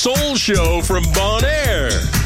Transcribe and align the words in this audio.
Soul 0.00 0.34
Show 0.34 0.80
from 0.80 1.04
Bon 1.12 1.44
Air. 1.44 2.19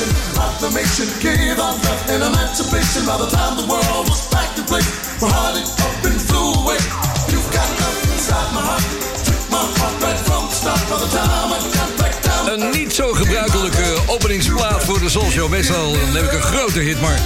Declaration, 0.00 0.34
proclamation, 0.34 1.08
gave 1.20 1.58
our 1.58 1.74
love 1.74 2.02
and 2.08 2.22
emancipation. 2.22 3.04
By 3.06 3.16
the 3.18 3.28
time 3.28 3.56
the 3.56 3.66
world 3.68 4.08
was 4.08 4.28
back 4.30 4.56
in 4.56 4.64
place, 4.64 4.88
my 5.20 5.28
heart 5.28 5.56
it 5.56 5.68
up 5.80 6.04
and 6.04 6.20
flew 6.20 6.52
away. 6.62 6.80
You've 7.28 7.50
got 7.52 7.68
love 7.80 7.98
inside 8.12 8.50
my 8.56 8.62
heart. 8.64 8.84
Took 9.24 9.42
my 9.50 9.64
heart 9.78 9.96
right 10.02 10.20
from 10.26 10.48
the 10.48 10.54
start. 10.54 10.80
By 10.88 10.96
the 10.98 11.10
time 11.12 11.52
I 11.52 11.58
got 11.76 11.90
back 11.98 12.14
down 12.22 12.46
to 12.46 12.52
Een 12.52 12.70
niet 12.70 12.94
zo 12.94 13.12
gebruikelijke 13.12 14.02
openingsplaat 14.06 14.84
voor 14.84 14.98
de 15.00 15.08
Soul 15.08 15.30
Show. 15.30 15.48
Meestal 15.50 15.96
heb 15.96 16.24
ik 16.24 16.32
een 16.32 16.42
grote 16.42 16.78
hit, 16.80 17.00
maar 17.00 17.20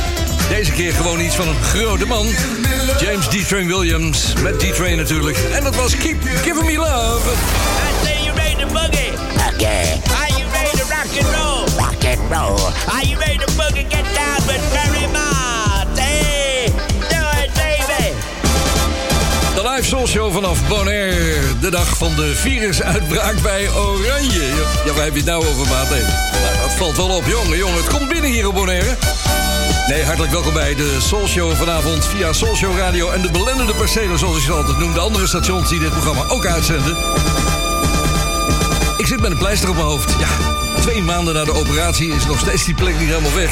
deze 0.49 0.73
keer 0.73 0.93
gewoon 0.93 1.21
iets 1.21 1.35
van 1.35 1.49
een 1.49 1.63
grote 1.63 2.07
man. 2.07 2.27
James 3.01 3.27
D-Train 3.27 3.67
Williams, 3.67 4.33
met 4.43 4.59
D-Train 4.59 4.97
natuurlijk. 4.97 5.39
En 5.53 5.65
dat 5.65 5.77
was 5.77 5.97
Keep 5.97 6.23
Giving 6.23 6.67
Me 6.67 6.77
Love. 6.77 7.31
I 7.31 8.07
say 8.07 8.25
you 8.25 8.37
ready 8.37 8.57
to 8.61 8.67
boogie. 8.67 9.13
Okay, 9.55 10.01
Are 12.35 13.05
you 13.05 13.17
ready 13.19 13.39
to 13.39 13.47
boogie? 13.57 13.87
Get 13.89 14.05
down 14.13 14.43
with 14.47 15.13
Mott. 15.13 15.99
Hey, 15.99 16.67
do 17.09 17.23
it, 17.43 17.51
baby. 17.55 18.13
De 19.55 19.71
live 19.71 19.85
Soul 19.85 20.07
Show 20.07 20.33
vanaf 20.33 20.69
Bonaire. 20.69 21.59
De 21.61 21.71
dag 21.71 21.97
van 21.97 22.15
de 22.15 22.35
virusuitbraak 22.35 23.43
bij 23.43 23.71
Oranje. 23.71 24.47
Ja, 24.85 24.93
waar 24.93 25.05
heb 25.05 25.13
je 25.13 25.19
het 25.19 25.25
nou 25.25 25.47
over, 25.47 25.69
maat? 25.69 25.91
Nou, 25.91 26.03
dat 26.63 26.75
valt 26.77 26.97
wel 26.97 27.17
op, 27.17 27.27
jongen, 27.27 27.59
jongen. 27.59 27.77
Het 27.77 27.89
komt 27.89 28.09
binnen 28.09 28.31
hier 28.31 28.49
op 28.49 28.55
Bonaire. 28.55 28.97
Nee, 29.89 30.05
hartelijk 30.05 30.33
welkom 30.33 30.53
bij 30.53 30.75
de 30.75 30.97
Soul 31.01 31.27
Show 31.27 31.53
vanavond 31.53 32.07
via 32.07 32.33
Soul 32.33 32.57
Show 32.57 32.79
Radio... 32.79 33.11
en 33.11 33.23
de 33.23 33.31
belendende 33.31 33.75
percelen, 33.75 34.19
zoals 34.19 34.37
ik 34.37 34.43
ze 34.43 34.53
altijd 34.53 34.79
noem. 34.79 34.93
De 34.93 35.01
andere 35.01 35.27
stations 35.27 35.69
die 35.69 35.81
dit 35.81 35.91
programma 35.91 36.25
ook 36.29 36.47
uitzenden. 36.47 36.97
Ik 38.97 39.07
zit 39.07 39.21
met 39.21 39.31
een 39.31 39.39
pleister 39.39 39.69
op 39.69 39.75
mijn 39.75 39.87
hoofd. 39.87 40.11
Ja, 40.19 40.54
Twee 40.81 41.03
maanden 41.03 41.35
na 41.35 41.45
de 41.45 41.55
operatie 41.55 42.15
is 42.15 42.27
nog 42.27 42.39
steeds 42.39 42.65
die 42.65 42.75
plek 42.75 42.99
niet 42.99 43.09
helemaal 43.09 43.35
weg. 43.35 43.51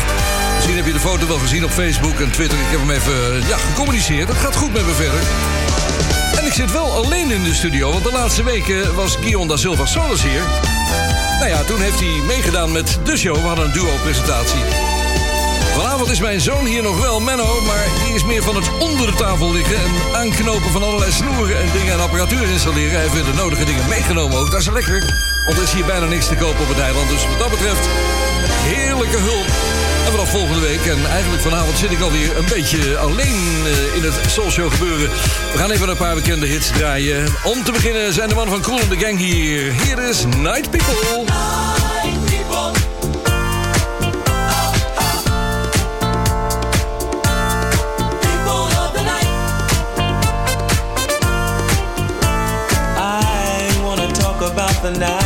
Misschien 0.55 0.77
heb 0.77 0.87
je 0.87 0.93
de 0.93 1.01
foto 1.01 1.27
wel 1.27 1.39
gezien 1.39 1.65
op 1.65 1.71
Facebook 1.71 2.21
en 2.21 2.31
Twitter. 2.31 2.59
Ik 2.59 2.67
heb 2.71 2.81
hem 2.81 2.91
even 2.91 3.35
eh, 3.35 3.49
ja, 3.49 3.57
gecommuniceerd. 3.57 4.29
Het 4.29 4.37
gaat 4.37 4.57
goed 4.57 4.73
met 4.73 4.87
me 4.87 4.93
verder. 4.93 5.21
En 6.39 6.47
ik 6.47 6.53
zit 6.53 6.73
wel 6.73 6.93
alleen 6.93 7.31
in 7.31 7.43
de 7.43 7.55
studio, 7.55 7.91
want 7.91 8.05
de 8.05 8.13
laatste 8.13 8.43
weken 8.43 8.95
was 8.95 9.17
Guion 9.21 9.49
da 9.49 9.57
Silva 9.57 9.87
Solis 9.87 10.23
hier. 10.23 10.43
Nou 11.39 11.49
ja, 11.49 11.63
toen 11.63 11.81
heeft 11.81 12.01
hij 12.01 12.21
meegedaan 12.27 12.73
met 12.73 12.99
de 13.05 13.17
show. 13.17 13.35
We 13.35 13.41
hadden 13.41 13.65
een 13.65 13.73
duo-presentatie. 13.73 14.92
Vanavond 15.75 16.11
is 16.11 16.21
mijn 16.21 16.41
zoon 16.41 16.65
hier 16.67 16.83
nog 16.83 17.01
wel, 17.01 17.21
Menno, 17.21 17.61
maar 17.61 17.87
die 18.05 18.15
is 18.15 18.25
meer 18.25 18.43
van 18.43 18.57
het 18.57 18.71
onder 18.79 19.07
de 19.07 19.17
tafel 19.17 19.53
liggen 19.53 19.77
en 19.77 20.15
aanknopen 20.15 20.71
van 20.71 20.83
allerlei 20.83 21.13
snoeren 21.13 21.61
en 21.61 21.73
dingen 21.73 21.93
en 21.93 22.01
apparatuur 22.01 22.49
installeren. 22.49 22.93
Hij 22.93 23.09
heeft 23.09 23.27
de 23.27 23.33
nodige 23.35 23.65
dingen 23.65 23.89
meegenomen 23.89 24.39
ook. 24.39 24.51
Dat 24.51 24.61
is 24.61 24.71
lekker, 24.71 24.99
want 25.45 25.57
er 25.57 25.63
is 25.63 25.73
hier 25.73 25.85
bijna 25.85 26.07
niks 26.07 26.27
te 26.27 26.35
kopen 26.35 26.61
op 26.61 26.69
het 26.69 26.79
eiland. 26.79 27.09
Dus 27.09 27.27
wat 27.29 27.39
dat 27.39 27.51
betreft, 27.51 27.89
heerlijke 28.47 29.19
hulp. 29.19 29.47
En 30.05 30.11
vanaf 30.11 30.31
volgende 30.31 30.61
week, 30.61 30.87
en 30.87 31.11
eigenlijk 31.11 31.43
vanavond 31.43 31.79
zit 31.79 31.91
ik 31.91 32.01
alweer 32.01 32.37
een 32.37 32.49
beetje 32.49 32.97
alleen 32.97 33.63
eh, 33.65 33.97
in 33.97 34.03
het 34.03 34.15
social 34.27 34.71
gebeuren. 34.71 35.11
We 35.53 35.59
gaan 35.59 35.71
even 35.71 35.89
een 35.89 35.97
paar 35.97 36.15
bekende 36.15 36.47
hits 36.47 36.71
draaien. 36.71 37.29
Om 37.45 37.65
te 37.65 37.73
beginnen 37.73 38.13
zijn 38.13 38.29
de 38.29 38.35
mannen 38.35 38.55
van 38.55 38.63
Kroon 38.63 38.81
en 38.81 38.99
de 38.99 39.05
Gang 39.05 39.19
hier. 39.19 39.73
Hier 39.73 39.99
is 39.99 40.25
Night 40.25 40.71
People. 40.71 41.72
tonight. 54.94 55.22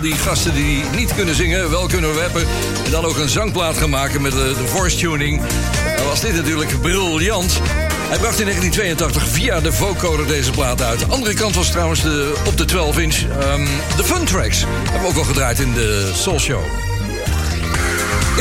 Die 0.00 0.14
gasten 0.14 0.54
die 0.54 0.84
niet 0.96 1.14
kunnen 1.14 1.34
zingen, 1.34 1.70
wel 1.70 1.86
kunnen 1.86 2.12
rappen. 2.12 2.46
En 2.84 2.90
dan 2.90 3.04
ook 3.04 3.16
een 3.16 3.28
zangplaat 3.28 3.76
gaan 3.76 3.90
maken 3.90 4.22
met 4.22 4.32
de, 4.32 4.54
de 4.58 4.66
voice 4.66 4.96
tuning. 4.96 5.40
Dan 5.96 6.06
was 6.06 6.20
dit 6.20 6.34
natuurlijk 6.34 6.80
briljant. 6.80 7.60
Hij 8.08 8.18
bracht 8.18 8.38
in 8.38 8.44
1982 8.44 9.28
via 9.28 9.60
de 9.60 9.72
vocoder 9.72 10.26
deze 10.26 10.50
plaat 10.50 10.82
uit. 10.82 10.98
De 10.98 11.06
andere 11.06 11.34
kant 11.34 11.54
was 11.54 11.70
trouwens 11.70 12.02
de, 12.02 12.42
op 12.46 12.56
de 12.56 12.64
12-inch 12.64 13.38
ehm, 13.40 13.66
de 13.96 14.04
Fun 14.04 14.24
Tracks. 14.24 14.64
Hebben 14.66 15.00
we 15.00 15.08
ook 15.08 15.16
al 15.16 15.24
gedraaid 15.24 15.60
in 15.60 15.72
de 15.72 16.10
Soul 16.14 16.38
Show. 16.38 16.89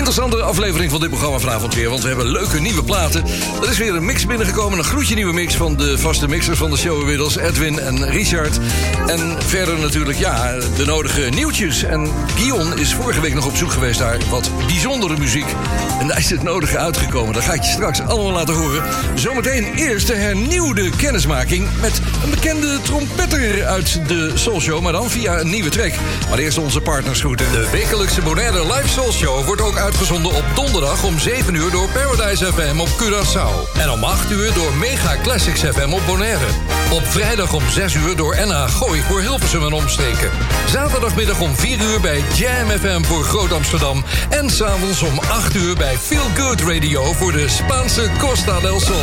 Interessante 0.09 0.43
aflevering 0.45 0.91
van 0.91 0.99
dit 0.99 1.09
programma 1.09 1.39
vanavond 1.39 1.75
weer, 1.75 1.89
want 1.89 2.01
we 2.01 2.07
hebben 2.07 2.27
leuke 2.27 2.61
nieuwe 2.61 2.83
platen. 2.83 3.23
Er 3.61 3.69
is 3.69 3.77
weer 3.77 3.95
een 3.95 4.05
mix 4.05 4.25
binnengekomen, 4.25 4.77
een 4.77 4.83
gloedje 4.83 5.15
nieuwe 5.15 5.33
mix 5.33 5.55
van 5.55 5.75
de 5.75 5.97
vaste 5.97 6.27
mixers 6.27 6.57
van 6.57 6.69
de 6.69 6.77
show 6.77 6.99
inmiddels, 6.99 7.37
Edwin 7.37 7.79
en 7.79 8.09
Richard. 8.09 8.59
En 9.07 9.41
verder 9.43 9.79
natuurlijk, 9.79 10.17
ja, 10.17 10.59
de 10.77 10.85
nodige 10.85 11.21
nieuwtjes. 11.21 11.83
En 11.83 12.11
Guion 12.35 12.77
is 12.77 12.93
vorige 12.93 13.21
week 13.21 13.33
nog 13.33 13.45
op 13.45 13.55
zoek 13.55 13.71
geweest 13.71 13.99
naar 13.99 14.17
wat 14.29 14.51
bijzondere 14.67 15.17
muziek. 15.17 15.55
En 15.99 16.07
daar 16.07 16.17
is 16.17 16.29
het 16.29 16.43
nodige 16.43 16.77
uitgekomen. 16.77 17.33
Dat 17.33 17.43
ga 17.43 17.53
ik 17.53 17.63
je 17.63 17.71
straks 17.71 18.01
allemaal 18.01 18.31
laten 18.31 18.53
horen. 18.53 18.83
Zometeen 19.13 19.73
eerst 19.75 20.07
de 20.07 20.15
hernieuwde 20.15 20.89
kennismaking 20.89 21.67
met 21.81 22.01
een 22.23 22.29
bekende 22.29 22.81
trompetter 22.81 23.65
uit 23.65 24.07
de 24.07 24.31
Soul 24.33 24.61
Show, 24.61 24.81
maar 24.81 24.91
dan 24.91 25.09
via 25.09 25.39
een 25.39 25.49
nieuwe 25.49 25.69
track. 25.69 25.91
Maar 26.29 26.37
eerst 26.37 26.57
onze 26.57 26.81
partners 26.81 27.19
groeten. 27.19 27.51
De 27.51 27.69
wekelijkse 27.71 28.21
Bonaire 28.21 28.73
Live 28.73 28.87
Soul 28.87 29.11
Show 29.11 29.45
wordt 29.45 29.61
ook 29.61 29.77
uitgezonden 29.77 30.31
op 30.31 30.45
donderdag 30.55 31.03
om 31.03 31.19
7 31.19 31.53
uur 31.53 31.71
door 31.71 31.89
Paradise 31.89 32.53
FM 32.53 32.79
op 32.79 32.89
Curaçao. 32.89 33.79
En 33.79 33.89
om 33.89 34.03
8 34.03 34.31
uur 34.31 34.53
door 34.53 34.73
Mega 34.73 35.17
Classics 35.23 35.61
FM 35.61 35.91
op 35.91 36.01
Bonaire. 36.07 36.78
Op 36.91 37.05
vrijdag 37.05 37.53
om 37.53 37.69
6 37.69 37.93
uur 37.93 38.15
door 38.15 38.36
NH 38.36 38.69
Gooi 38.69 39.01
voor 39.01 39.22
Hilversum 39.22 39.65
en 39.65 39.74
omstreken. 39.74 40.29
Zaterdagmiddag 40.67 41.39
om 41.39 41.55
4 41.55 41.81
uur 41.81 42.00
bij 42.01 42.24
Jam 42.36 42.69
FM 42.69 43.03
voor 43.03 43.24
Groot 43.24 43.51
Amsterdam. 43.51 44.03
En 44.29 44.50
s'avonds 44.50 45.01
om 45.01 45.19
8 45.19 45.55
uur 45.55 45.75
bij 45.75 45.98
Feel 45.98 46.24
Good 46.36 46.62
Radio 46.62 47.13
voor 47.13 47.31
de 47.31 47.50
Spaanse 47.50 48.10
Costa 48.17 48.60
del 48.60 48.79
Sol. 48.79 48.96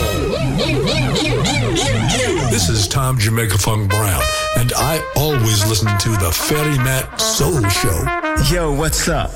This 2.51 2.69
is 2.69 2.87
Tom 2.89 3.19
Jamaica 3.19 3.59
Funk 3.59 3.89
Brown, 3.89 4.23
and 4.55 4.71
I 4.71 5.01
always 5.15 5.65
listen 5.65 5.99
to 5.99 6.17
the 6.17 6.33
Ferry 6.33 6.77
Matt 6.77 7.21
Soul 7.21 7.71
Show. 7.71 8.09
Yo, 8.51 8.75
what's 8.75 9.07
up? 9.09 9.31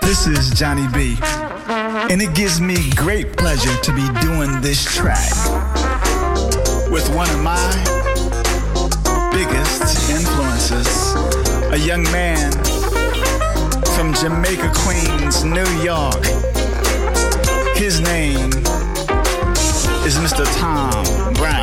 This 0.00 0.26
is 0.26 0.58
Johnny 0.58 0.88
B. 0.92 1.22
And 2.10 2.22
it 2.22 2.34
gives 2.34 2.58
me 2.58 2.90
great 2.94 3.36
pleasure 3.36 3.76
to 3.82 3.92
be 3.92 4.20
doing 4.20 4.60
this 4.60 4.84
track 4.84 5.61
with 6.92 7.08
one 7.14 7.30
of 7.30 7.40
my 7.42 7.72
biggest 9.32 10.10
influences, 10.10 11.14
a 11.72 11.78
young 11.78 12.02
man 12.12 12.52
from 13.96 14.12
Jamaica, 14.12 14.70
Queens, 14.74 15.42
New 15.42 15.66
York. 15.82 16.22
His 17.74 18.02
name 18.02 18.50
is 20.04 20.18
Mr. 20.18 20.44
Tom 20.58 21.32
Brown. 21.32 21.61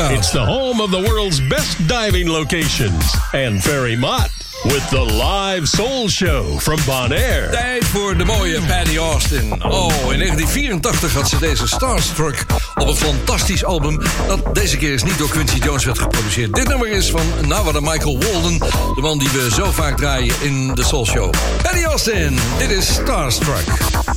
It's 0.00 0.30
the 0.30 0.44
home 0.44 0.80
of 0.80 0.90
the 0.90 1.02
world's 1.02 1.40
best 1.48 1.88
diving 1.88 2.28
locations. 2.28 3.16
And 3.32 3.60
Ferry 3.60 3.96
Mott 3.96 4.30
with 4.64 4.88
the 4.90 5.02
live 5.02 5.66
soul 5.66 6.08
show 6.08 6.58
from 6.58 6.78
Bonaire. 6.86 7.50
Tijd 7.50 7.84
voor 7.84 8.16
de 8.16 8.24
mooie 8.24 8.60
Patty 8.60 8.96
Austin. 8.96 9.52
Oh, 9.52 9.92
in 10.12 10.18
1984 10.18 11.14
had 11.14 11.28
ze 11.28 11.38
deze 11.38 11.66
Starstruck 11.66 12.44
op 12.74 12.88
een 12.88 12.96
fantastisch 12.96 13.64
album... 13.64 14.00
dat 14.28 14.54
deze 14.54 14.76
keer 14.76 14.92
eens 14.92 15.02
niet 15.02 15.18
door 15.18 15.28
Quincy 15.28 15.58
Jones 15.58 15.84
werd 15.84 15.98
geproduceerd. 15.98 16.54
Dit 16.54 16.68
nummer 16.68 16.88
is 16.88 17.10
van 17.10 17.46
Nawada 17.46 17.80
Michael 17.80 18.18
Walden... 18.18 18.58
de 18.94 19.00
man 19.00 19.18
die 19.18 19.28
we 19.28 19.48
zo 19.54 19.70
vaak 19.70 19.96
draaien 19.96 20.34
in 20.40 20.74
de 20.74 20.84
Soul 20.84 21.06
Show. 21.06 21.30
Patty 21.62 21.84
Austin, 21.84 22.38
dit 22.58 22.70
is 22.70 22.92
Starstruck. 22.92 24.07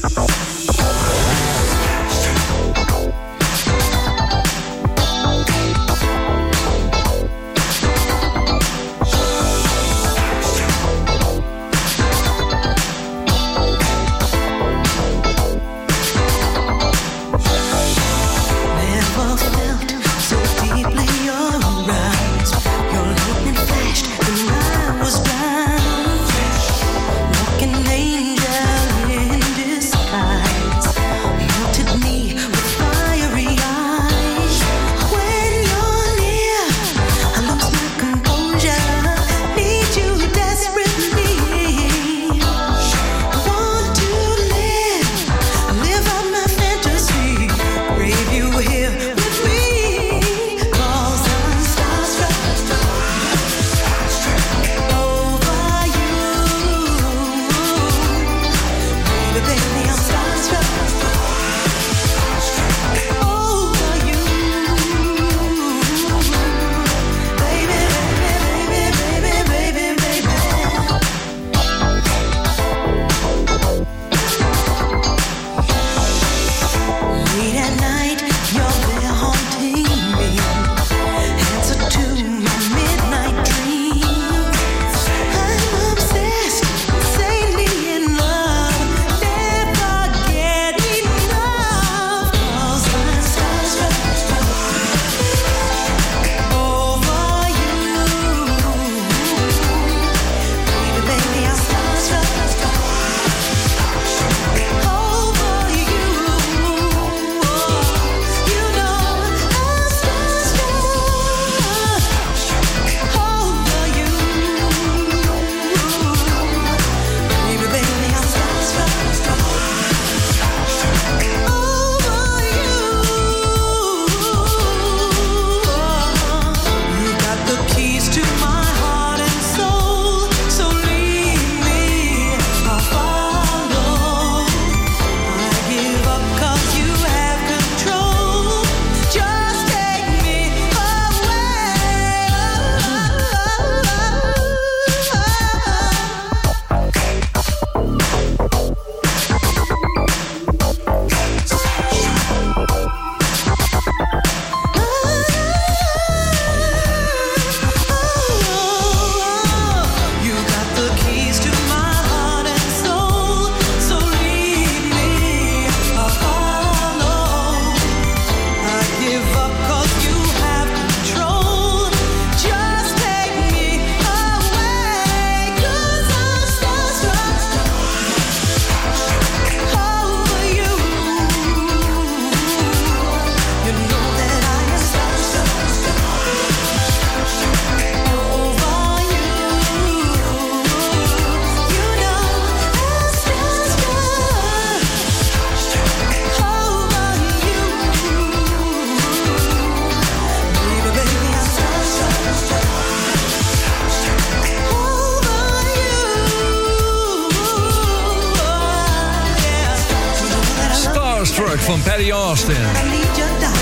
Van 211.50 211.82
Patty 211.82 212.12
Austin. 212.12 212.56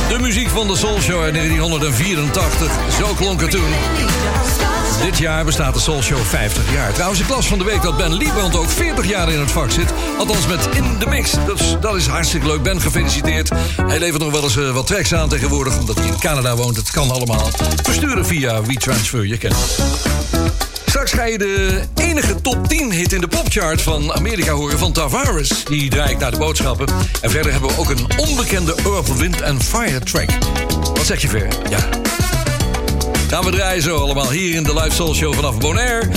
De 0.09 0.19
muziek 0.19 0.49
van 0.49 0.67
de 0.67 0.75
Soul 0.75 1.01
Show 1.01 1.21
uit 1.21 1.33
1984. 1.33 2.71
Zo 2.99 3.13
klonk 3.13 3.41
het 3.41 3.51
toen. 3.51 3.69
Dit 5.01 5.17
jaar 5.17 5.45
bestaat 5.45 5.73
de 5.73 5.79
Soul 5.79 6.01
Show 6.01 6.17
50 6.17 6.73
jaar. 6.73 6.93
Trouwens, 6.93 7.19
de 7.19 7.25
klas 7.25 7.47
van 7.47 7.57
de 7.57 7.63
week 7.63 7.81
dat 7.81 7.97
Ben 7.97 8.13
Liebrand 8.13 8.55
ook 8.55 8.69
40 8.69 9.07
jaar 9.07 9.31
in 9.31 9.39
het 9.39 9.51
vak 9.51 9.71
zit. 9.71 9.93
Althans 10.17 10.47
met 10.47 10.69
In 10.75 10.97
The 10.99 11.07
Mix. 11.07 11.31
Dus 11.45 11.75
dat 11.79 11.95
is 11.95 12.07
hartstikke 12.07 12.47
leuk. 12.47 12.61
Ben, 12.61 12.81
gefeliciteerd. 12.81 13.49
Hij 13.85 13.99
levert 13.99 14.23
nog 14.23 14.31
wel 14.31 14.43
eens 14.43 14.57
eh, 14.57 14.71
wat 14.71 14.87
tracks 14.87 15.13
aan 15.13 15.29
tegenwoordig... 15.29 15.79
omdat 15.79 15.97
hij 15.97 16.07
in 16.07 16.19
Canada 16.19 16.55
woont. 16.55 16.75
Het 16.75 16.91
kan 16.91 17.11
allemaal. 17.11 17.49
Versturen 17.83 18.25
via 18.25 18.61
WeTransfer, 18.61 19.25
je 19.25 19.37
kent. 19.37 19.55
Straks 20.99 21.19
ga 21.19 21.25
je 21.25 21.37
de 21.37 21.81
enige 21.95 22.41
top 22.41 22.67
10 22.67 22.91
hit 22.91 23.13
in 23.13 23.21
de 23.21 23.27
popchart 23.27 23.81
van 23.81 24.13
Amerika 24.13 24.51
horen 24.51 24.79
van 24.79 24.91
Tavares. 24.91 25.63
Die 25.63 25.89
draai 25.89 26.11
ik 26.11 26.17
naar 26.17 26.31
de 26.31 26.37
boodschappen. 26.37 26.87
En 27.21 27.29
verder 27.29 27.51
hebben 27.51 27.69
we 27.69 27.77
ook 27.77 27.89
een 27.89 28.07
onbekende 28.17 28.75
Earth, 28.85 29.17
Wind 29.17 29.41
and 29.41 29.63
Fire 29.63 29.99
track. 29.99 30.29
Wat 30.93 31.05
zeg 31.05 31.21
je 31.21 31.27
ver? 31.27 31.47
Ja. 31.69 31.79
Gaan 33.29 33.43
we 33.43 33.51
draaien 33.51 33.83
zo 33.83 33.97
allemaal 33.97 34.31
hier 34.31 34.55
in 34.55 34.63
de 34.63 34.73
Live 34.73 34.95
Soul 34.95 35.13
Show 35.13 35.33
vanaf 35.33 35.57
Bonaire. 35.57 36.09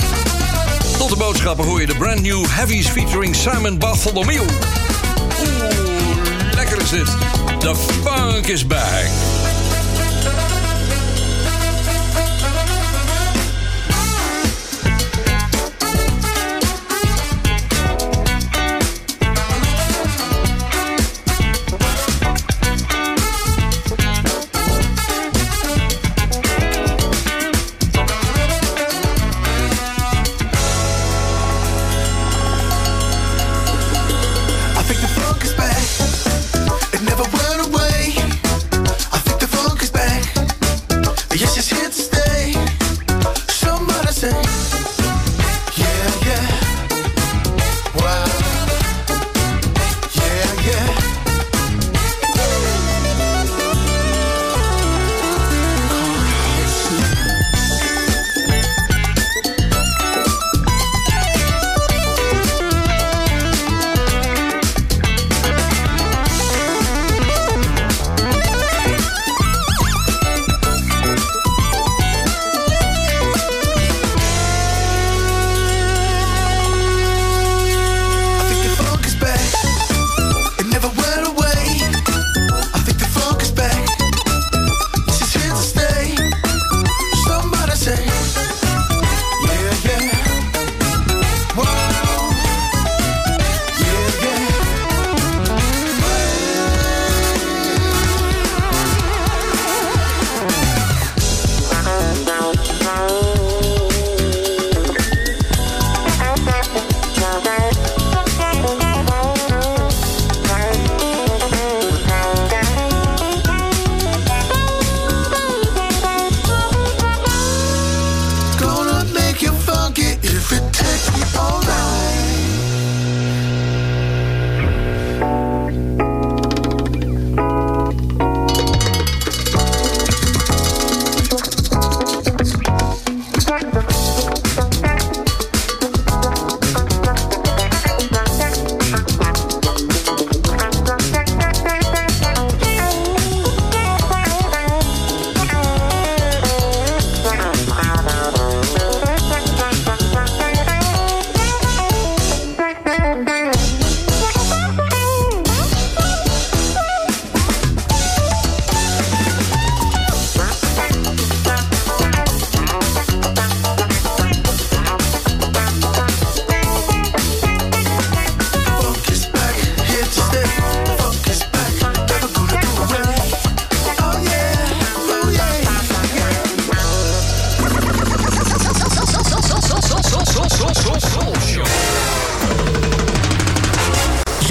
Tot 0.97 1.09
de 1.09 1.15
boodschappen 1.15 1.65
hoor 1.65 1.81
je 1.81 1.87
de 1.87 1.95
brand 1.95 2.21
new 2.21 2.45
Heavies 2.49 2.87
featuring 2.87 3.35
Simon 3.35 3.77
Bartholomew. 3.77 4.43
Oeh, 5.39 6.53
lekker 6.55 6.81
is 6.81 6.89
dit. 6.89 7.07
The 7.59 7.75
funk 8.03 8.47
is 8.47 8.67
back. 8.67 9.32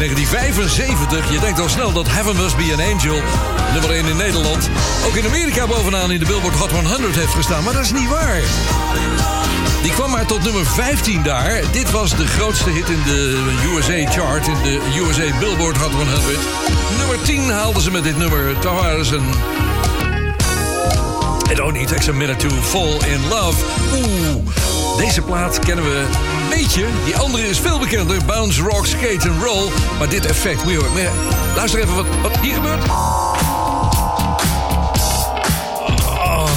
uit 0.00 0.16
1975. 0.16 1.32
Je 1.32 1.40
denkt 1.40 1.60
al 1.60 1.68
snel 1.68 1.92
dat 1.92 2.06
Heaven 2.08 2.36
Must 2.36 2.56
Be 2.56 2.72
an 2.76 2.92
Angel, 2.92 3.22
nummer 3.72 3.90
1 3.90 4.06
in 4.06 4.16
Nederland, 4.16 4.70
ook 5.06 5.14
in 5.14 5.26
Amerika 5.26 5.66
bovenaan 5.66 6.12
in 6.12 6.18
de 6.18 6.26
Billboard 6.26 6.54
Hot 6.54 6.70
100 6.70 7.14
heeft 7.14 7.34
gestaan. 7.34 7.64
Maar 7.64 7.72
dat 7.72 7.84
is 7.84 7.92
niet 7.92 8.08
waar. 8.08 8.40
Die 9.82 9.92
kwam 9.92 10.10
maar 10.10 10.26
tot 10.26 10.42
nummer 10.42 10.66
15 10.66 11.22
daar. 11.22 11.60
Dit 11.72 11.90
was 11.90 12.16
de 12.16 12.26
grootste 12.26 12.70
hit 12.70 12.88
in 12.88 13.02
de 13.04 13.44
USA 13.74 14.10
chart, 14.10 14.46
in 14.46 14.62
de 14.62 14.80
USA 15.00 15.38
Billboard 15.38 15.76
Hot 15.76 15.92
100. 15.92 16.22
Nummer 16.98 17.22
10 17.22 17.50
haalden 17.50 17.82
ze 17.82 17.90
met 17.90 18.04
dit 18.04 18.16
nummer. 18.16 18.58
Tavares 18.58 19.12
en 19.12 19.24
It 21.50 21.60
only 21.60 21.86
takes 21.86 22.08
a 22.08 22.12
minute 22.12 22.48
to 22.48 22.54
fall 22.62 22.98
in 23.08 23.28
love. 23.28 23.64
Oeh, 23.94 24.36
deze 24.96 25.22
plaat 25.22 25.58
kennen 25.58 25.84
we 25.84 26.04
beetje. 26.48 26.84
Die 27.04 27.16
andere 27.16 27.48
is 27.48 27.58
veel 27.58 27.78
bekender. 27.78 28.24
Bounce, 28.24 28.62
rock, 28.62 28.86
skate 28.86 29.28
and 29.28 29.42
roll. 29.42 29.70
Maar 29.98 30.08
dit 30.08 30.26
effect, 30.26 30.64
moet 30.64 30.72
je. 30.72 30.78
Maar 30.78 31.12
Luister 31.56 31.80
even 31.80 31.94
wat, 31.94 32.06
wat 32.22 32.36
hier 32.36 32.54
gebeurt. 32.54 32.88
Oh, 36.08 36.48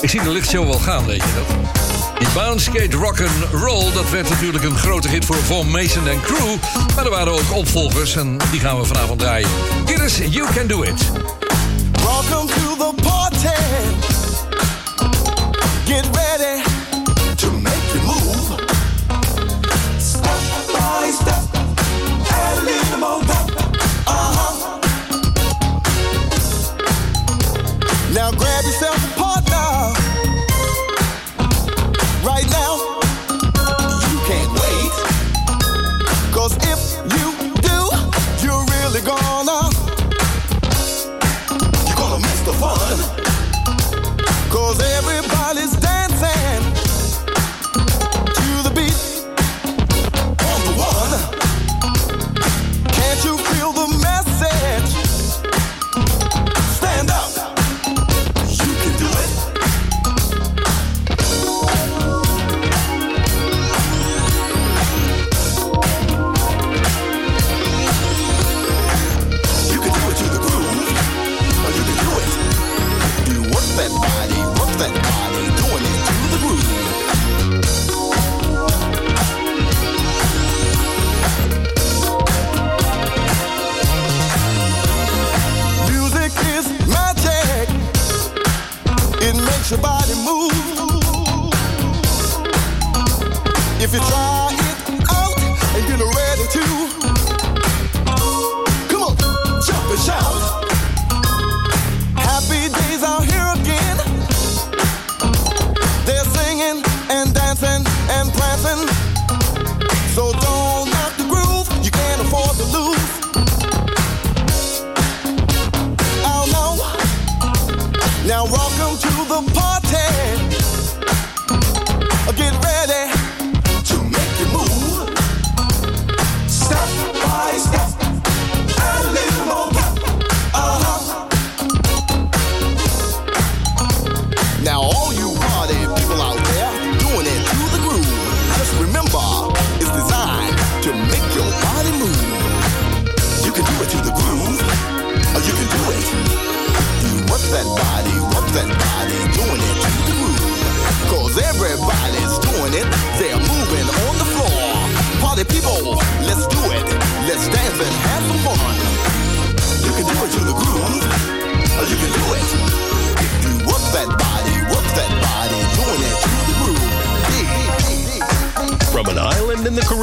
ik 0.00 0.10
zie 0.10 0.22
de 0.22 0.30
lichtshow 0.30 0.68
wel 0.68 0.78
gaan, 0.78 1.06
weet 1.06 1.22
je 1.22 1.28
dat? 1.34 1.74
Die 2.18 2.28
bounce, 2.34 2.64
skate, 2.64 2.96
rock 2.96 3.20
and 3.20 3.62
roll, 3.62 3.92
dat 3.92 4.10
werd 4.10 4.28
natuurlijk 4.28 4.64
een 4.64 4.76
grote 4.78 5.08
hit 5.08 5.24
voor 5.24 5.36
Von 5.36 5.70
Mason 5.70 6.08
en 6.08 6.20
crew. 6.20 6.56
Maar 6.94 7.04
er 7.04 7.10
waren 7.10 7.32
ook 7.32 7.52
opvolgers 7.52 8.16
en 8.16 8.38
die 8.50 8.60
gaan 8.60 8.78
we 8.78 8.84
vanavond 8.84 9.18
draaien. 9.18 9.48
Hier 9.86 10.04
is 10.04 10.18
You 10.18 10.46
Can 10.54 10.66
Do 10.66 10.82
It. 10.82 11.23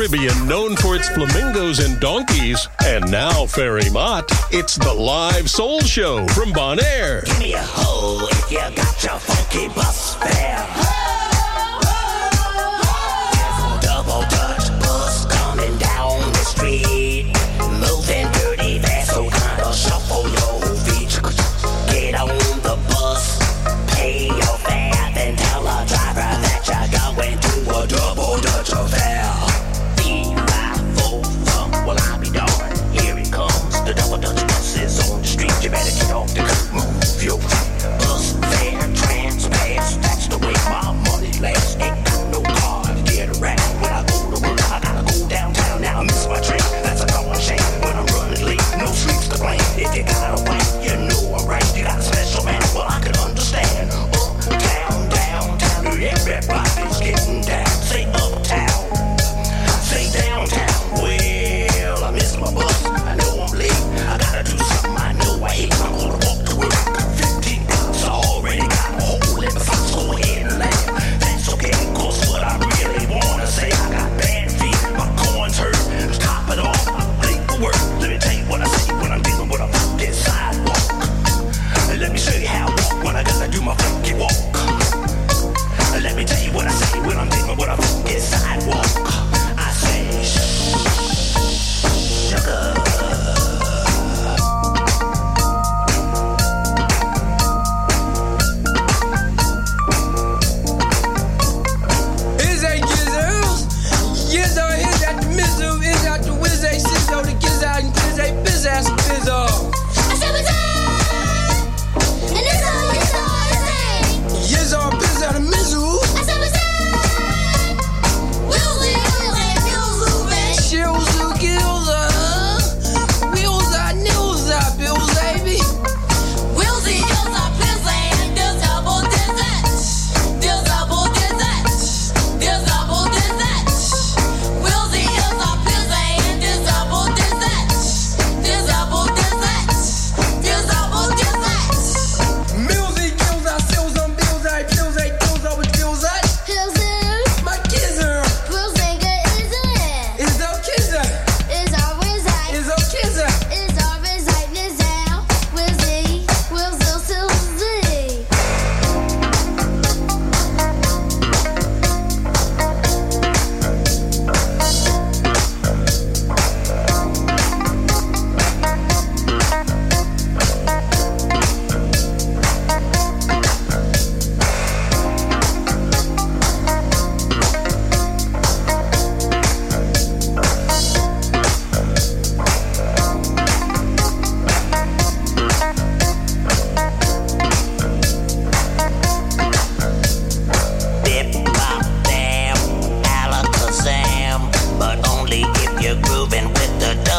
Caribbean 0.01 0.47
known 0.47 0.75
for 0.77 0.95
its 0.95 1.07
flamingos 1.09 1.77
and 1.77 1.99
donkeys, 1.99 2.67
and 2.83 3.11
now 3.11 3.45
Ferry 3.45 3.87
Mott, 3.91 4.27
it's 4.49 4.75
the 4.75 4.91
live 4.91 5.47
soul 5.47 5.79
show 5.81 6.25
from 6.29 6.51
Bonaire. 6.51 7.23
Give 7.23 7.37
me 7.37 7.53
a 7.53 7.61
hoe 7.61 8.27
if 8.31 8.51
you 8.51 8.57
got 8.57 9.03
your 9.03 9.19
funky 9.19 9.67
bus 9.67 10.15
fare. 10.15 10.80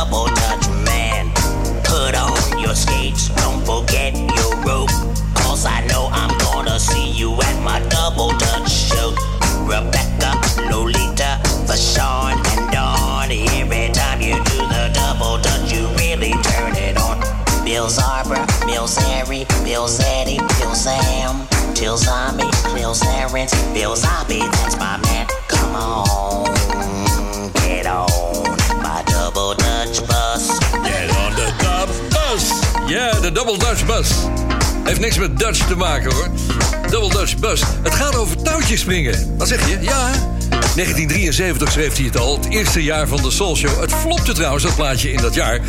Double 0.03 0.27
dutch 0.35 0.69
man. 0.85 1.31
Put 1.85 2.17
on 2.17 2.59
your 2.59 2.75
skates, 2.75 3.29
don't 3.41 3.65
forget 3.65 4.13
your 4.17 4.53
rope. 4.67 4.91
Cause 5.33 5.65
I 5.65 5.87
know 5.87 6.09
I'm 6.11 6.37
gonna 6.39 6.81
see 6.81 7.13
you 7.13 7.35
at 7.41 7.63
my 7.63 7.79
double 7.89 8.31
dutch 8.37 8.69
show. 8.69 9.15
Rebecca, 9.63 10.33
Lolita, 10.71 11.39
Fashawn, 11.69 12.35
and 12.51 12.73
Dawn. 12.73 13.31
Every 13.31 13.93
time 13.93 14.21
you 14.21 14.35
do 14.43 14.59
the 14.75 14.91
double 14.93 15.39
dutch, 15.41 15.73
you 15.73 15.87
really 16.03 16.33
turn 16.51 16.75
it 16.75 16.97
on. 16.99 17.21
Bill 17.65 17.87
Zarber, 17.87 18.43
Bill 18.67 18.89
Zary, 18.89 19.47
Bill 19.63 19.87
Zeddy, 19.87 20.39
Bill 20.59 20.75
Sam, 20.75 21.47
Till 21.75 21.97
Zombie, 21.97 22.51
Bill 22.75 22.95
Zarens, 22.95 23.53
Bill 23.73 23.95
Zombie, 23.95 24.41
that's 24.41 24.77
my 24.79 24.99
man. 24.99 25.29
Come 25.47 25.77
on, 25.77 26.62
Double 33.33 33.59
Dutch 33.59 33.87
bus. 33.87 34.09
Heeft 34.85 35.01
niks 35.01 35.19
met 35.19 35.39
Dutch 35.39 35.67
te 35.67 35.77
maken 35.77 36.13
hoor. 36.13 36.29
Double 36.91 37.09
Dutch 37.09 37.37
bus. 37.37 37.63
Het 37.83 37.95
gaat 37.95 38.17
over 38.17 38.43
touwtjes 38.43 38.81
springen. 38.81 39.37
Wat 39.37 39.49
zeg 39.49 39.69
je? 39.69 39.79
Ja. 39.81 40.11
1973 40.75 41.73
schreef 41.73 41.97
hij 41.97 42.05
het 42.05 42.19
al. 42.19 42.37
Het 42.37 42.49
eerste 42.49 42.83
jaar 42.83 43.09
van 43.09 43.23
de 43.23 43.31
Soul 43.31 43.57
Show. 43.57 43.81
Het 43.81 43.93
flopte 43.93 44.33
trouwens, 44.33 44.65
dat 44.65 44.75
plaatje 44.75 45.13
in 45.13 45.21
dat 45.21 45.35
jaar. 45.35 45.61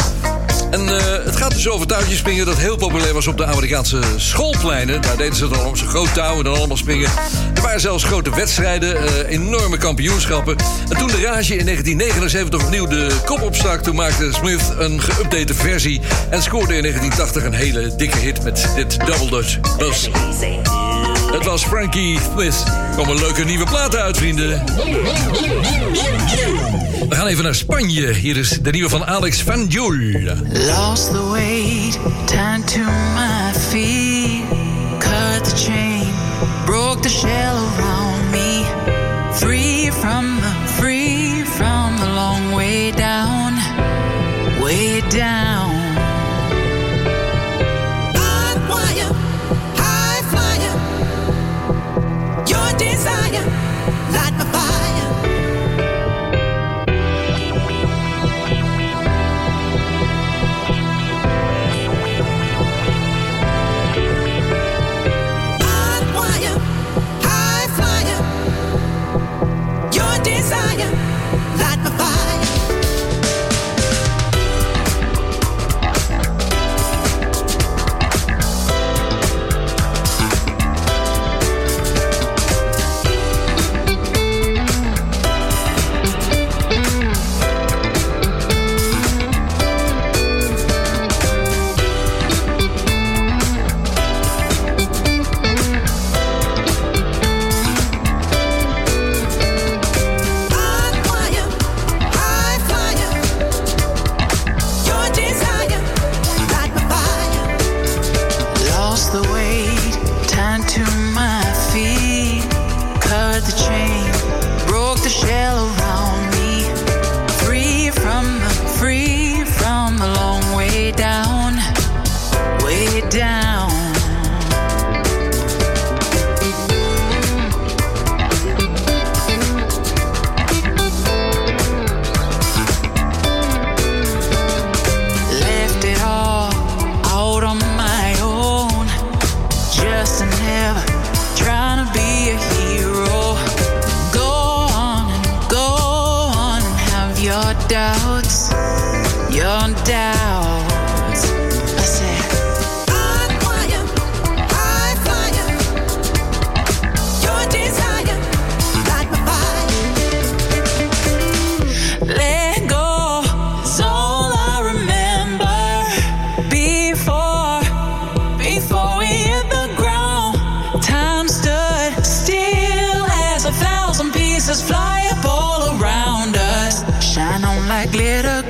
En 0.72 0.98
eh, 0.98 1.26
het 1.26 1.36
gaat 1.36 1.54
dus 1.54 1.70
over 1.70 1.88
touwtjes 1.88 2.18
springen 2.18 2.46
dat 2.46 2.58
heel 2.58 2.76
populair 2.76 3.14
was 3.14 3.28
op 3.28 3.38
de 3.38 3.46
Amerikaanse 3.46 4.00
schoolpleinen. 4.16 5.02
Daar 5.02 5.18
deden 5.18 5.36
ze 5.36 5.48
dan 5.48 5.66
op 5.66 5.78
zo'n 5.78 5.88
groot 5.88 6.14
touw 6.14 6.38
en 6.38 6.44
dan 6.44 6.56
allemaal 6.56 6.78
springen. 6.78 7.10
Er 7.56 7.62
waren 7.62 7.82
zelfs 7.82 8.04
grote 8.04 8.36
wedstrijden, 8.36 8.98
eh, 8.98 9.30
enorme 9.30 9.78
kampioenschappen. 9.78 10.56
En 10.90 10.98
toen 10.98 11.08
de 11.08 11.22
Rage 11.22 11.56
in 11.56 11.66
1979 11.66 12.64
opnieuw 12.64 12.88
de 12.88 13.16
kop 13.26 13.42
opstak... 13.42 13.84
toen 13.84 13.96
maakte 13.96 14.32
Smith 14.32 14.74
een 14.78 15.02
geüpdate 15.02 15.56
versie... 15.56 16.02
en 16.30 16.42
scoorde 16.42 16.76
in 16.76 16.82
1980 16.82 17.44
een 17.44 17.54
hele 17.54 17.96
dikke 17.96 18.18
hit 18.18 18.44
met 18.44 18.70
dit 18.76 18.98
Double 19.06 19.30
Dutch 19.30 19.78
Bus. 19.78 20.10
Het 21.34 21.46
was 21.46 21.64
Frankie 21.64 22.20
Smith. 22.34 22.64
Er 22.90 22.96
komen 22.96 23.16
leuke 23.16 23.44
nieuwe 23.44 23.66
platen 23.66 24.02
uit, 24.02 24.18
vrienden. 24.18 24.66
We 27.10 27.16
gaan 27.16 27.28
even 27.28 27.44
naar 27.44 27.56
Spanje. 27.56 28.14
Hier 28.14 28.38
is 28.38 28.60
de 28.62 28.72
nieuwe 28.72 28.90
van 28.90 29.06
Alex 29.06 29.42
Van 29.42 29.66
Joel. 29.68 30.36
Lost 30.52 31.12
the 31.12 31.30
weight, 31.32 32.00
turned 32.26 32.68
to 32.68 32.80
my 33.14 33.60
feet. 33.70 34.44
Cut 35.00 35.44
the 35.50 35.56
chain, 35.56 36.06
broke 36.66 37.02
the 37.02 37.10
shell 37.10 37.56
around 37.78 38.32
me. 38.32 38.64
Free 39.34 39.92
from 39.92 40.40
the, 40.40 40.72
free 40.72 41.46
from 41.46 41.98
the 41.98 42.10
long 42.14 42.54
way 42.54 42.92
down, 42.92 43.54
way 44.62 45.02
down. 45.10 45.73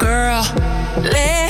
Girl. 0.04 0.44
Let 1.02 1.43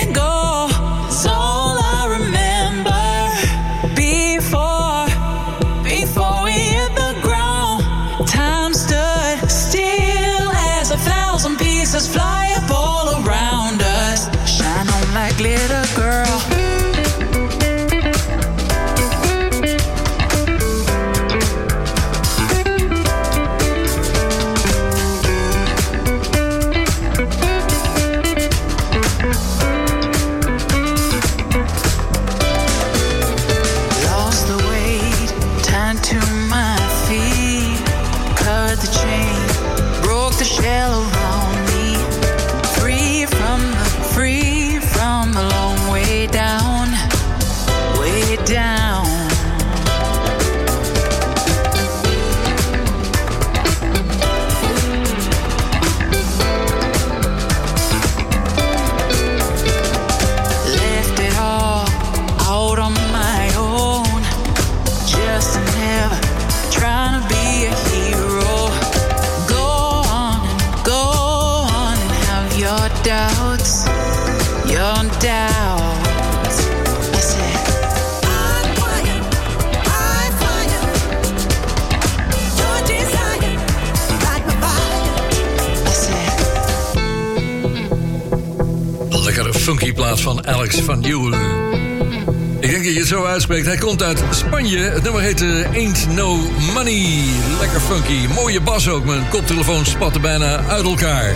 Alex 90.64 90.80
van 90.80 91.02
Joel. 91.02 91.34
Ik 92.60 92.70
denk 92.70 92.84
dat 92.84 92.94
je 92.94 93.00
het 93.00 93.08
zo 93.08 93.24
uitspreekt. 93.24 93.66
Hij 93.66 93.78
komt 93.78 94.04
uit 94.04 94.24
Spanje. 94.30 94.78
Het 94.78 95.04
nummer 95.04 95.22
heet 95.22 95.42
eh, 95.42 95.72
Ain't 95.74 96.08
No 96.10 96.38
Money. 96.74 97.24
Lekker 97.60 97.80
funky. 97.80 98.34
Mooie 98.34 98.62
bas 98.62 98.90
ook. 98.90 99.06
Mijn 99.06 99.30
koptelefoon 99.30 99.86
spatte 99.86 100.20
bijna 100.20 100.64
uit 100.68 100.86
elkaar. 100.86 101.36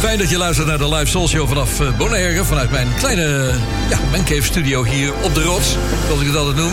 Fijn 0.00 0.18
dat 0.18 0.30
je 0.30 0.38
luistert 0.38 0.66
naar 0.66 0.78
de 0.78 0.88
Live 0.88 1.06
Soul 1.06 1.28
Show 1.28 1.48
vanaf 1.48 1.80
eh, 1.80 1.96
Bonaire. 1.96 2.44
Vanuit 2.44 2.70
mijn 2.70 2.88
kleine 2.98 3.50
ja, 3.90 3.98
mancave 4.10 4.42
studio 4.42 4.84
hier 4.84 5.12
op 5.22 5.34
de 5.34 5.42
rots. 5.42 5.76
Zoals 6.06 6.20
ik 6.20 6.26
het 6.26 6.36
altijd 6.36 6.56
noem. 6.56 6.72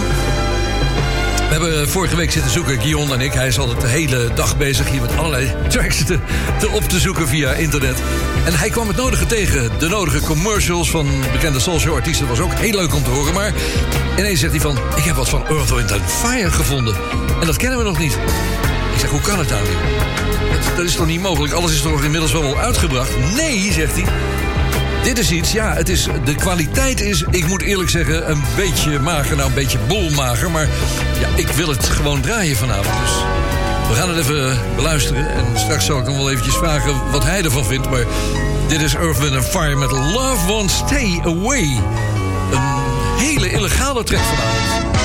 We 1.52 1.58
hebben 1.58 1.90
vorige 1.90 2.16
week 2.16 2.32
zitten 2.32 2.52
zoeken, 2.52 2.82
Guion 2.82 3.14
en 3.14 3.22
ik. 3.22 3.34
Hij 3.34 3.48
is 3.48 3.60
altijd 3.60 3.82
de 3.82 3.88
hele 3.88 4.32
dag 4.34 4.58
bezig 4.58 4.90
hier 4.90 5.02
met 5.02 5.18
allerlei 5.18 5.54
tracks 5.70 6.06
te, 6.06 6.20
te 6.60 6.70
op 6.70 6.84
te 6.84 7.00
zoeken 7.00 7.28
via 7.28 7.54
internet. 7.54 8.02
En 8.46 8.54
hij 8.54 8.70
kwam 8.70 8.88
het 8.88 8.98
nodige 8.98 9.26
tegen. 9.26 9.72
De 9.80 9.88
nodige 9.88 10.20
commercials 10.20 10.90
van 10.90 11.08
bekende 11.32 11.60
soulshow 11.60 11.96
artiesten. 11.96 12.28
Dat 12.28 12.38
was 12.38 12.46
ook 12.46 12.54
heel 12.54 12.76
leuk 12.76 12.94
om 12.96 13.04
te 13.04 13.10
horen. 13.10 13.34
Maar 13.34 13.54
ineens 14.18 14.40
zegt 14.40 14.52
hij 14.52 14.62
van, 14.62 14.78
ik 14.96 15.04
heb 15.04 15.16
wat 15.16 15.30
van 15.30 15.48
Earth, 15.48 15.70
Wind 15.70 15.92
Fire 16.06 16.52
gevonden. 16.52 16.96
En 17.40 17.46
dat 17.46 17.58
kennen 17.58 17.78
we 17.78 17.84
nog 17.84 18.00
niet. 18.00 18.14
Ik 18.94 19.00
zeg, 19.00 19.10
hoe 19.10 19.22
kan 19.22 19.40
het 19.40 19.50
nou? 19.50 19.64
Dat, 20.52 20.76
dat 20.76 20.86
is 20.86 20.96
toch 20.96 21.08
niet 21.08 21.22
mogelijk? 21.22 21.54
Alles 21.54 21.72
is 21.72 21.82
toch 21.82 22.04
inmiddels 22.04 22.32
wel 22.32 22.42
wel 22.42 22.60
uitgebracht? 22.60 23.12
Nee, 23.36 23.72
zegt 23.72 23.94
hij. 23.94 24.06
Dit 25.04 25.18
is 25.18 25.32
iets, 25.32 25.52
ja, 25.52 25.74
het 25.74 25.90
is, 25.90 26.08
de 26.26 26.36
kwaliteit 26.36 27.02
is, 27.02 27.24
ik 27.30 27.48
moet 27.48 27.62
eerlijk 27.62 27.90
zeggen, 27.90 28.32
een 28.32 28.44
beetje 28.56 29.00
mager. 29.00 29.36
Nou, 29.36 29.50
een 29.50 29.56
beetje 29.56 29.78
bolmager, 29.88 30.52
maar 30.52 30.68
ja, 31.20 31.28
ik 31.36 31.48
wil 31.48 31.68
het 31.68 31.90
gewoon 31.90 32.22
draaien 32.22 32.56
vanavond. 32.56 33.00
Dus 33.02 33.12
we 33.90 33.96
gaan 33.96 34.10
het 34.10 34.18
even 34.18 34.60
beluisteren. 34.76 35.34
En 35.34 35.46
straks 35.60 35.86
zal 35.86 36.00
ik 36.00 36.06
hem 36.06 36.16
wel 36.16 36.30
eventjes 36.30 36.56
vragen 36.56 37.12
wat 37.12 37.24
hij 37.24 37.44
ervan 37.44 37.66
vindt. 37.66 37.90
Maar 37.90 38.06
dit 38.68 38.82
is 38.82 38.94
Wind 38.94 39.46
Fire 39.46 39.76
met 39.76 39.92
Love 39.92 40.48
Won't 40.48 40.72
Stay 40.72 41.22
Away. 41.24 41.80
Een 42.52 42.62
hele 43.18 43.52
illegale 43.52 44.04
track 44.04 44.22
vanavond. 44.22 44.98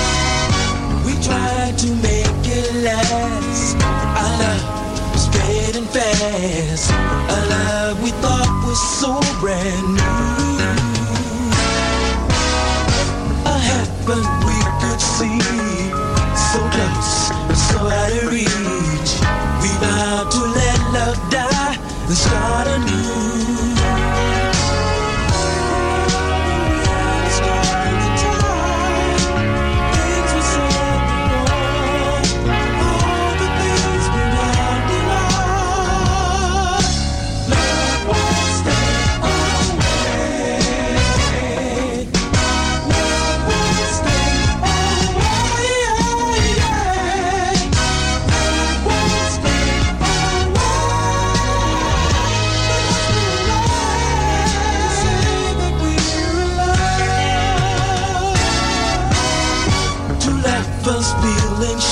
We 1.05 1.19
tried 1.19 1.79
to 1.79 1.87
make 2.03 2.59
it 2.59 2.71
last. 2.83 3.77
Fast. 5.97 6.91
A 7.37 7.39
love 7.53 8.03
we 8.03 8.11
thought 8.23 8.53
was 8.67 8.81
so 9.01 9.13
brand 9.41 9.87
new. 9.97 10.69
A 13.55 13.57
heaven 13.71 14.25
we 14.49 14.59
could 14.81 15.01
see. 15.17 15.41
So 16.49 16.61
close, 16.75 17.15
so 17.69 17.79
out 18.01 18.13
of 18.19 18.31
reach. 18.33 19.13
We 19.63 19.71
vowed 19.83 20.29
to 20.37 20.43
let 20.59 20.79
love 20.97 21.19
die 21.31 21.77
and 22.09 22.17
start 22.25 22.67
anew. 22.77 23.06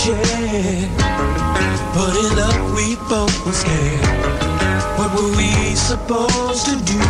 Feel 0.05 0.15
and 0.15 0.27
share. 0.27 0.89
But 1.95 2.17
in 2.17 2.37
love 2.37 2.75
we 2.75 2.97
both 3.09 3.47
were 3.47 3.53
scared. 3.53 4.01
What 4.99 5.15
were 5.15 5.37
we 5.37 5.75
supposed 5.75 6.67
to 6.67 6.77
do? 6.85 7.01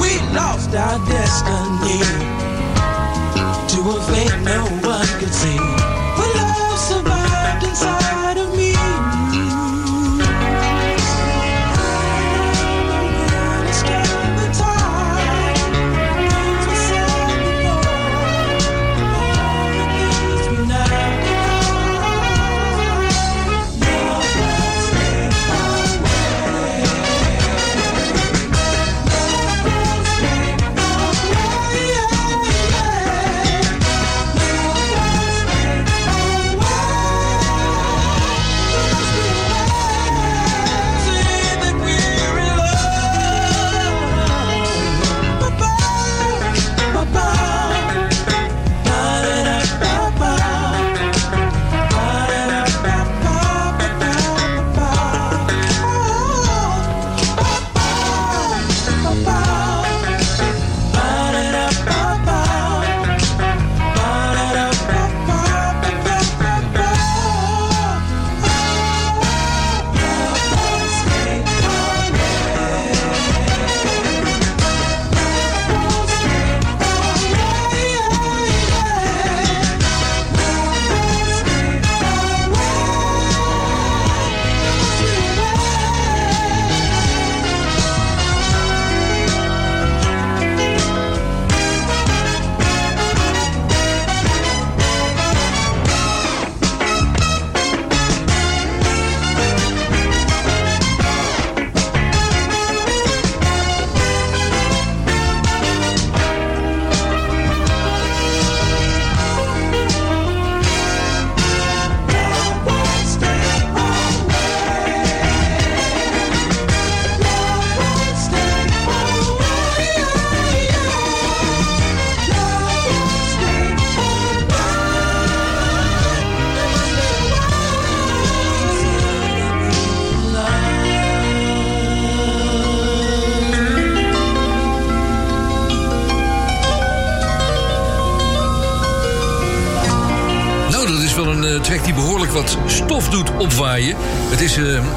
We 0.00 0.18
lost 0.34 0.74
our 0.74 0.98
destiny 1.06 2.00
to 3.68 3.78
a 3.90 4.00
fate 4.10 4.38
no 4.44 4.64
one 4.86 5.06
could 5.18 5.34
see. 5.34 5.75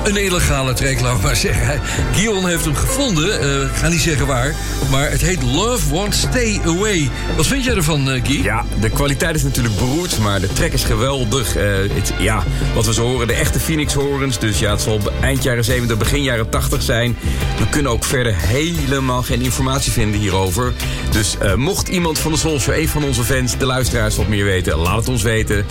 Een 0.10 0.18
illegale 0.18 0.74
track, 0.74 1.00
laat 1.00 1.22
maar 1.22 1.36
zeggen. 1.36 1.82
Guillaume 2.14 2.50
heeft 2.50 2.66
hem 2.66 2.76
gevonden, 2.76 3.62
ik 3.62 3.76
ga 3.76 3.88
niet 3.88 4.02
zeggen 4.02 4.28
waar... 4.28 4.56
maar 4.92 5.12
het 5.12 5.22
heet 5.22 5.44
Love 5.44 5.90
Won't 5.90 6.16
Stay 6.16 6.62
Away. 6.66 7.10
Wat 7.36 7.48
vind 7.48 7.64
jij 7.64 7.76
ervan, 7.76 8.12
eh, 8.12 8.26
Guy? 8.26 8.44
Ja, 8.44 8.66
de 8.80 8.90
kwaliteit 8.90 9.36
is 9.36 9.44
natuurlijk 9.44 9.76
beroerd, 9.76 10.20
maar 10.20 10.42
de 10.42 10.54
track 10.54 10.72
is 10.72 10.84
geweldig. 10.84 11.56
Eh, 11.56 11.66
het, 11.94 12.14
ja, 12.20 12.44
wat 12.76 12.86
we 12.86 12.94
zo 12.94 13.04
horen, 13.04 13.28
de 13.28 13.34
echte 13.34 13.60
Phoenix 13.60 13.94
horens. 13.94 14.40
Dus 14.40 14.60
ja, 14.60 14.72
het 14.72 14.82
zal 14.82 15.00
eind 15.22 15.44
jaren 15.44 15.64
70, 15.64 15.98
begin 15.98 16.24
jaren 16.24 16.50
80 16.50 16.82
zijn. 16.82 17.18
We 17.60 17.70
kunnen 17.70 17.92
ook 17.92 18.04
verder 18.04 18.36
helemaal 18.36 19.22
geen 19.22 19.42
informatie 19.42 19.92
vinden 19.92 20.20
hierover. 20.20 20.74
Dus 21.12 21.38
mocht 21.56 21.88
iemand 21.88 22.20
van 22.20 22.32
de 22.32 22.38
Soul 22.38 22.60
een 22.68 22.88
van 22.88 23.04
onze 23.04 23.24
fans, 23.24 23.58
de 23.58 23.66
luisteraars 23.66 24.16
wat 24.16 24.28
meer 24.28 24.46
weten, 24.46 24.78
laat 24.78 24.98
het 24.98 25.08
ons 25.08 25.24
weten. 25.24 25.66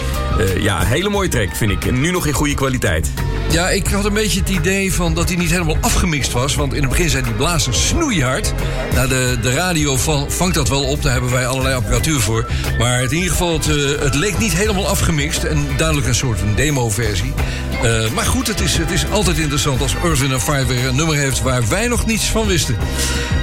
Ja, 0.58 0.84
hele 0.84 1.08
mooie 1.08 1.28
track 1.28 1.56
vind 1.56 1.70
ik. 1.70 1.92
Nu 1.92 2.10
nog 2.10 2.26
in 2.26 2.32
goede 2.32 2.54
kwaliteit. 2.54 3.10
Ja, 3.50 3.68
ik 3.68 3.86
had 3.86 4.04
een 4.04 4.12
beetje 4.12 4.40
het 4.40 4.48
idee 4.48 4.92
van 4.92 5.14
dat 5.14 5.28
hij 5.28 5.38
niet 5.38 5.50
helemaal 5.50 5.76
afgemixt 5.80 6.32
was. 6.32 6.54
Want 6.54 6.74
in 6.74 6.80
het 6.80 6.90
begin 6.90 7.10
zijn 7.10 7.24
die 7.24 7.32
blazers 7.32 7.86
snoeihard. 7.86 8.52
Nou, 8.94 9.08
de, 9.08 9.38
de 9.42 9.52
radio 9.52 9.96
van, 9.96 10.30
vangt 10.30 10.54
dat 10.54 10.68
wel 10.68 10.84
op. 10.84 11.02
Daar 11.02 11.12
hebben 11.12 11.30
wij 11.30 11.46
allerlei 11.46 11.74
apparatuur 11.74 12.20
voor. 12.20 12.50
Maar 12.78 13.02
in 13.02 13.12
ieder 13.12 13.30
geval, 13.30 13.52
het, 13.52 13.68
eh, 13.68 14.14
leek 14.20 14.38
niet 14.38 14.52
helemaal 14.52 14.88
afgemixt. 14.88 15.42
En 15.42 15.66
duidelijk 15.76 16.06
een 16.06 16.14
soort 16.14 16.40
demo-versie. 16.54 17.32
Eh, 17.82 18.10
maar 18.10 18.24
goed, 18.24 18.46
het 18.46 18.60
is, 18.60 18.76
het 18.76 18.90
is 18.90 19.10
altijd 19.10 19.38
interessant 19.38 19.80
als 19.80 19.94
Earth 20.04 20.42
Fire 20.42 20.66
weer 20.66 20.86
een 20.86 20.96
nummer 20.96 21.16
heeft... 21.16 21.42
waar 21.42 21.68
wij 21.68 21.88
nog 21.88 22.06
niets 22.06 22.24
van 22.24 22.46
wisten. 22.46 22.76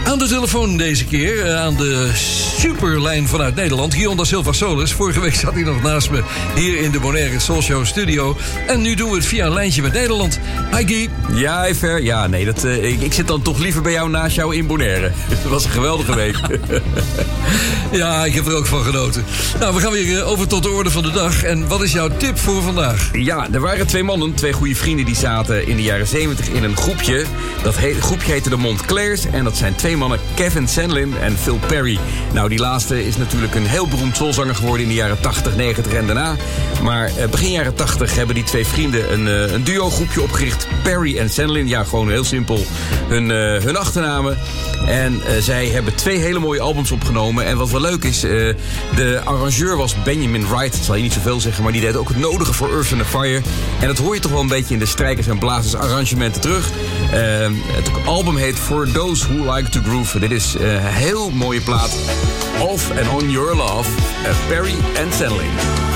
Aan 0.06 0.20
de 0.20 0.28
telefoon 0.28 0.78
deze 0.78 1.06
keer, 1.06 1.46
eh, 1.46 1.62
aan 1.62 1.76
de 1.76 2.10
superlijn 2.58 3.28
vanuit 3.28 3.56
Nederland... 3.56 3.94
Guillaume 3.94 4.22
da 4.22 4.28
Silva 4.28 4.52
Solis. 4.52 4.92
Vorige 4.94 5.20
week 5.20 5.36
zat 5.36 5.54
hij 5.54 5.64
nog 5.64 5.82
naast 5.82 6.10
me 6.10 6.24
hier 6.56 6.80
in 6.80 6.92
de 6.92 7.00
Bonaire 7.00 7.40
Soul 7.40 7.62
Show 7.62 7.86
studio. 7.86 8.38
En 8.68 8.82
nu 8.82 8.96
doen 8.96 9.10
we 9.10 9.16
het 9.16 9.26
via 9.26 9.46
een 9.46 9.54
lijntje 9.54 9.82
met 9.82 9.94
Nederland. 9.94 10.40
Hi 10.72 10.86
Guy. 10.88 11.10
Ja, 11.34 11.74
Ver. 11.74 12.04
Ja, 12.04 12.28
nee, 12.28 12.46
dat, 12.46 12.64
eh, 12.64 12.84
ik, 12.84 13.02
ik 13.02 13.14
zit 13.14 13.28
dan 13.28 13.42
toch 13.42 13.60
liever 13.60 13.82
bij 13.82 13.92
jou 13.92 14.10
naast 14.10 14.36
jou 14.36 14.56
in 14.56 14.68
Bonaire. 14.68 15.12
Het 15.30 15.44
was 15.50 15.66
een 15.66 15.72
geweldige 15.72 16.16
week. 16.16 16.38
Ja, 17.96 18.26
ik 18.26 18.34
heb 18.34 18.48
er 18.48 18.56
ook 18.56 18.66
van 18.66 18.84
genoten. 18.84 19.26
Nou, 19.60 19.76
we 19.76 19.82
gaan 19.82 19.92
weer 19.92 20.20
eh, 20.20 20.30
over 20.30 20.48
tot 20.48 20.64
de 20.64 20.70
orde 20.70 20.92
van 20.92 21.04
de 21.04 21.12
dag. 21.12 21.44
En 21.44 21.68
wat 21.68 21.82
is 21.82 21.92
jouw 21.92 22.10
tip 22.18 22.38
voor 22.38 22.62
vandaag? 22.62 23.10
Ja, 23.14 23.48
er 23.52 23.60
waren 23.60 23.88
twee 23.88 24.04
mannen, 24.04 24.34
twee 24.34 24.54
goede 24.54 24.76
vrienden, 24.76 25.06
die 25.06 25.16
zaten 25.16 25.68
in 25.68 25.76
de 25.76 25.84
jaren 25.84 26.08
70 26.08 26.48
in 26.48 26.64
een 26.64 26.78
groepje. 26.78 27.26
Dat 27.64 27.76
groepje 28.00 28.32
heette 28.32 28.50
de 28.50 28.56
Montclairs. 28.56 29.26
En 29.26 29.44
dat 29.44 29.58
zijn 29.58 29.76
twee 29.76 29.98
mannen, 29.98 30.20
Kevin 30.34 30.68
Sandlin 30.68 31.14
en 31.22 31.38
Phil 31.38 31.60
Perry. 31.68 32.00
Nou, 32.34 32.50
die 32.50 32.60
laatste 32.60 33.06
is 33.06 33.18
natuurlijk 33.18 33.56
een 33.56 33.66
heel 33.66 33.88
beroemd 33.88 34.16
soulzanger 34.16 34.56
geworden 34.56 34.82
in 34.82 34.88
de 34.88 34.96
jaren 34.96 35.20
80, 35.20 35.56
90 35.56 35.94
en 35.94 36.06
daarna. 36.06 36.36
Maar 36.84 37.06
eh, 37.06 37.30
begin 37.30 37.52
jaren 37.52 37.76
80 37.76 38.16
hebben 38.16 38.36
die 38.36 38.44
twee 38.44 38.66
vrienden 38.66 39.14
een, 39.14 39.28
eh, 39.28 39.54
een 39.54 39.64
duo-groepje 39.64 40.22
opgericht. 40.22 40.68
Perry 40.84 41.18
en 41.18 41.30
Sandlin. 41.30 41.68
Ja, 41.68 41.84
gewoon 41.84 42.10
heel 42.10 42.24
simpel 42.24 42.66
hun, 43.08 43.30
hun 43.64 43.78
achternamen. 43.78 44.38
En 44.88 45.22
zij 45.40 45.68
hebben 45.68 45.96
twee 45.96 46.18
hele 46.18 46.40
mooie 46.40 46.62
albums 46.62 46.92
opgenomen. 46.92 47.46
En 47.46 47.58
wat 47.58 47.70
wel 47.70 47.85
leuk 47.90 48.04
is, 48.04 48.24
eh, 48.24 48.32
de 48.96 49.22
arrangeur 49.24 49.78
was 49.78 50.04
Benjamin 50.04 50.48
Wright. 50.48 50.72
Dat 50.72 50.86
zal 50.86 50.96
je 50.96 51.02
niet 51.02 51.14
zoveel 51.14 51.40
zeggen, 51.40 51.64
maar 51.64 51.72
die 51.72 51.82
deed 51.82 51.96
ook 51.96 52.08
het 52.08 52.18
nodige 52.18 52.54
voor 52.54 52.72
Earth 52.72 52.92
and 52.92 53.06
Fire. 53.06 53.42
En 53.80 53.88
dat 53.88 53.98
hoor 53.98 54.14
je 54.14 54.22
toch 54.22 54.32
wel 54.32 54.42
een 54.42 54.48
beetje 54.48 54.74
in 54.74 54.80
de 54.80 54.86
strijkers 54.86 55.28
en 55.28 55.38
blazers 55.38 55.76
arrangementen 55.76 56.42
terug. 56.42 56.70
Eh, 57.12 57.20
het 57.68 57.90
album 58.06 58.36
heet 58.36 58.56
For 58.56 58.92
Those 58.92 59.28
Who 59.28 59.56
Like 59.56 59.70
to 59.70 59.82
Groove. 59.84 60.20
Dit 60.20 60.32
is 60.32 60.56
eh, 60.56 60.74
een 60.74 60.86
heel 60.86 61.30
mooie 61.30 61.62
plaat. 61.62 61.98
Off 62.60 62.90
and 62.90 63.22
On 63.22 63.32
Your 63.32 63.56
Love, 63.56 63.90
Perry 64.48 64.76
Sandlin. 65.12 65.95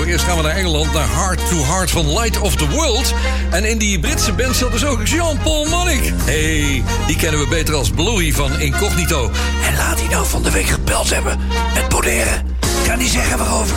Eerst 0.00 0.24
gaan 0.24 0.36
we 0.36 0.42
naar 0.42 0.56
Engeland, 0.56 0.92
naar 0.92 1.08
Heart 1.08 1.48
to 1.48 1.56
Heart 1.64 1.90
van 1.90 2.12
Light 2.12 2.38
of 2.38 2.56
the 2.56 2.68
World. 2.68 3.14
En 3.50 3.64
in 3.64 3.78
die 3.78 3.98
Britse 3.98 4.32
band 4.32 4.56
zat 4.56 4.72
dus 4.72 4.84
ook 4.84 5.06
Jean-Paul 5.06 5.64
Monnick. 5.64 6.12
hey, 6.24 6.82
die 7.06 7.16
kennen 7.16 7.40
we 7.40 7.46
beter 7.48 7.74
als 7.74 7.90
Bluey 7.90 8.32
van 8.32 8.60
Incognito. 8.60 9.30
En 9.66 9.76
laat 9.76 10.00
hij 10.00 10.08
nou 10.08 10.26
van 10.26 10.42
de 10.42 10.50
week 10.50 10.66
gebeld 10.66 11.10
hebben 11.10 11.40
met 11.74 11.88
Boneren. 11.88 12.56
Kan 12.86 12.98
hij 12.98 13.08
zeggen 13.08 13.38
waarover? 13.38 13.76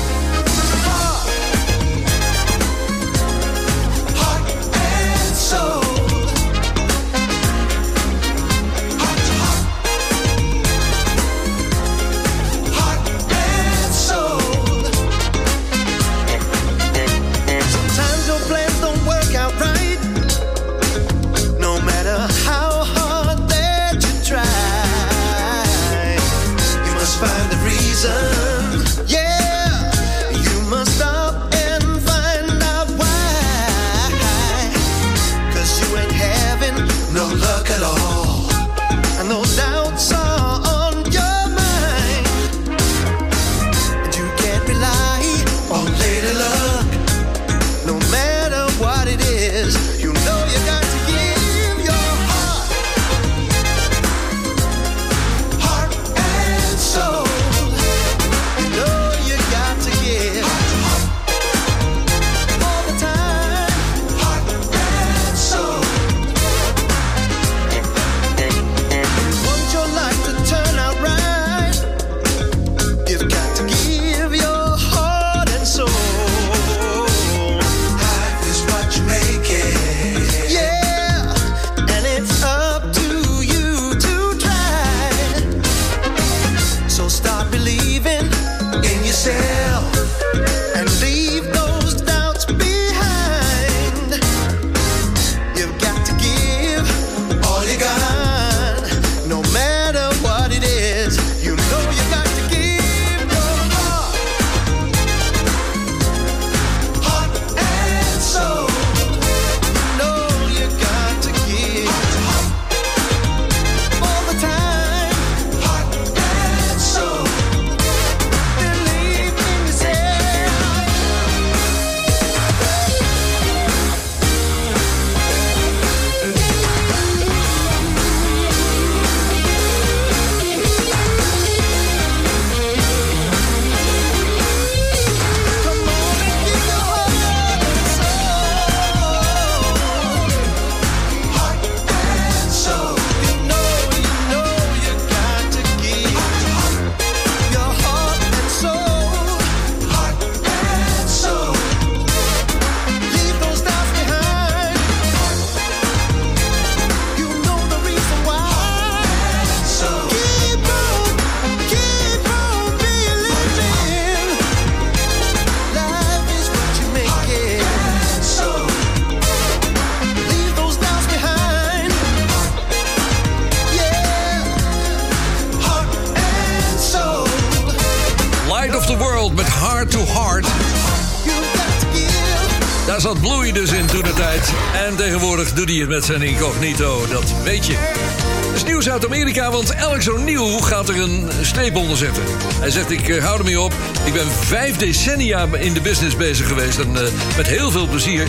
Het 185.85 185.93
met 185.93 186.05
zijn 186.05 186.21
incognito, 186.21 187.07
dat 187.07 187.33
weet 187.43 187.65
je. 187.65 187.73
Het 187.75 188.55
is 188.55 188.63
nieuws 188.63 188.89
uit 188.89 189.05
Amerika, 189.05 189.51
want 189.51 189.75
Alex 189.75 190.09
O'Neill 190.09 190.61
gaat 190.61 190.89
er 190.89 191.01
een 191.01 191.29
streep 191.41 191.75
onder 191.75 191.97
zetten. 191.97 192.23
Hij 192.59 192.69
zegt, 192.69 192.91
ik 192.91 193.09
eh, 193.09 193.23
hou 193.23 193.37
ermee 193.37 193.59
op. 193.59 193.73
Ik 194.05 194.13
ben 194.13 194.31
vijf 194.31 194.77
decennia 194.77 195.47
in 195.59 195.73
de 195.73 195.81
business 195.81 196.15
bezig 196.15 196.47
geweest 196.47 196.79
en 196.79 196.95
eh, 196.95 197.11
met 197.37 197.47
heel 197.47 197.71
veel 197.71 197.87
plezier. 197.87 198.27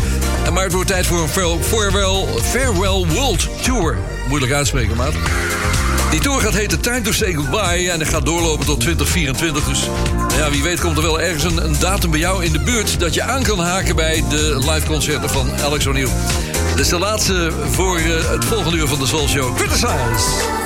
Maar 0.53 0.63
het 0.63 0.73
wordt 0.73 0.89
tijd 0.89 1.07
voor 1.07 1.23
een 1.23 1.63
farewell, 1.63 2.25
farewell, 2.43 3.07
World 3.15 3.49
Tour. 3.63 3.99
Moeilijk 4.29 4.53
uitspreken, 4.53 4.97
maat. 4.97 5.15
Die 6.11 6.21
tour 6.21 6.41
gaat 6.41 6.55
heten 6.55 6.81
Time 6.81 7.01
to 7.01 7.13
Say 7.13 7.33
Goodbye 7.33 7.91
en 7.91 7.99
dat 7.99 8.09
gaat 8.09 8.27
doorlopen 8.27 8.67
tot 8.67 8.81
2024. 8.81 9.65
Dus 9.65 9.89
ja, 10.37 10.51
wie 10.51 10.63
weet 10.63 10.81
komt 10.81 10.97
er 10.97 11.03
wel 11.03 11.21
ergens 11.21 11.45
een, 11.45 11.65
een 11.65 11.79
datum 11.79 12.11
bij 12.11 12.21
jou 12.21 12.45
in 12.45 12.53
de 12.53 12.61
buurt... 12.61 13.01
dat 13.01 13.15
je 13.15 13.23
aan 13.23 13.43
kan 13.43 13.59
haken 13.59 13.97
bij 13.97 14.25
de 14.29 14.59
live 14.71 14.87
concerten 14.87 15.31
van 15.31 15.51
Alex 15.63 15.87
O'Neill. 15.87 16.11
Dit 16.77 16.85
is 16.85 16.91
de 16.91 16.99
laatste 16.99 17.53
voor 17.71 17.99
eh, 17.99 18.31
het 18.31 18.45
volgende 18.45 18.77
uur 18.77 18.89
van 18.89 18.99
de 18.99 19.07
Soul 19.07 19.29
Show. 19.29 19.57
Criticize! 19.57 20.66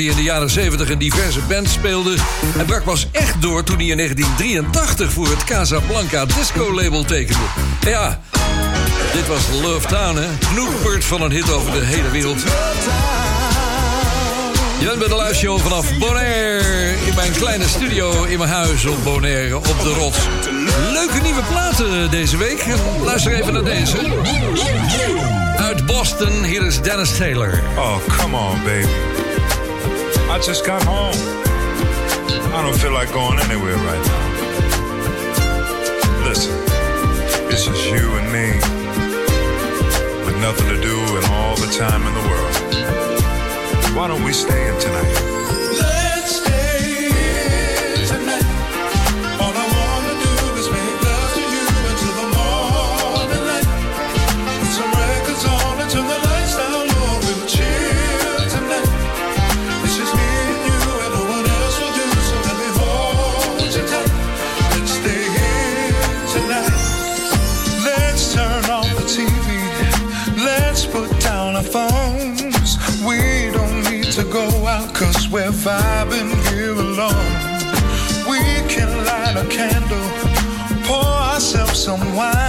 die 0.00 0.10
in 0.10 0.16
de 0.16 0.22
jaren 0.22 0.50
70 0.50 0.90
een 0.90 0.98
diverse 0.98 1.40
band 1.40 1.68
speelde. 1.68 2.16
En 2.58 2.66
brak 2.66 2.84
was 2.84 3.06
echt 3.12 3.42
door 3.42 3.64
toen 3.64 3.76
hij 3.76 3.86
in 3.86 3.96
1983 3.96 5.12
voor 5.12 5.28
het 5.28 5.44
Casablanca 5.44 6.24
Disco 6.24 6.74
label 6.74 7.04
tekende. 7.04 7.42
Ja, 7.80 8.20
dit 9.12 9.26
was 9.26 9.42
Love 9.62 9.86
Town, 9.88 10.16
hè? 10.16 10.28
Knoepert 10.54 11.04
van 11.04 11.22
een 11.22 11.30
hit 11.30 11.52
over 11.52 11.72
de 11.72 11.84
hele 11.84 12.10
wereld. 12.10 12.40
Je 14.80 14.86
bent 14.86 14.98
bij 14.98 15.28
de 15.28 15.34
show 15.34 15.58
vanaf 15.58 15.98
Bonaire. 15.98 16.92
In 17.06 17.14
mijn 17.14 17.32
kleine 17.32 17.68
studio 17.68 18.24
in 18.24 18.38
mijn 18.38 18.50
huis 18.50 18.84
op 18.84 19.04
Bonaire 19.04 19.56
op 19.56 19.82
de 19.82 19.92
rots. 19.98 20.18
Leuke 20.92 21.20
nieuwe 21.22 21.42
platen 21.50 22.10
deze 22.10 22.36
week. 22.36 22.64
Luister 23.04 23.32
even 23.32 23.52
naar 23.52 23.64
deze. 23.64 23.96
Uit 25.56 25.86
Boston, 25.86 26.44
hier 26.44 26.62
is 26.62 26.80
Dennis 26.80 27.16
Taylor. 27.16 27.62
Oh, 27.76 27.96
come 28.18 28.36
on, 28.36 28.62
baby. 28.64 29.19
I 30.30 30.38
just 30.38 30.64
got 30.64 30.80
home. 30.84 31.12
I 32.54 32.62
don't 32.62 32.78
feel 32.78 32.92
like 32.92 33.12
going 33.12 33.40
anywhere 33.40 33.74
right 33.74 34.06
now. 34.06 34.28
Listen, 36.24 36.54
it's 37.50 37.64
just 37.64 37.84
you 37.90 38.14
and 38.14 38.32
me. 38.32 38.54
With 40.24 40.38
nothing 40.40 40.68
to 40.68 40.80
do 40.80 40.96
and 41.16 41.26
all 41.26 41.56
the 41.56 41.66
time 41.76 42.06
in 42.06 42.14
the 42.14 42.20
world. 42.30 42.54
Why 43.96 44.06
don't 44.06 44.22
we 44.22 44.32
stay 44.32 44.68
in 44.68 44.78
tonight? 44.78 45.29
someone. 81.90 82.39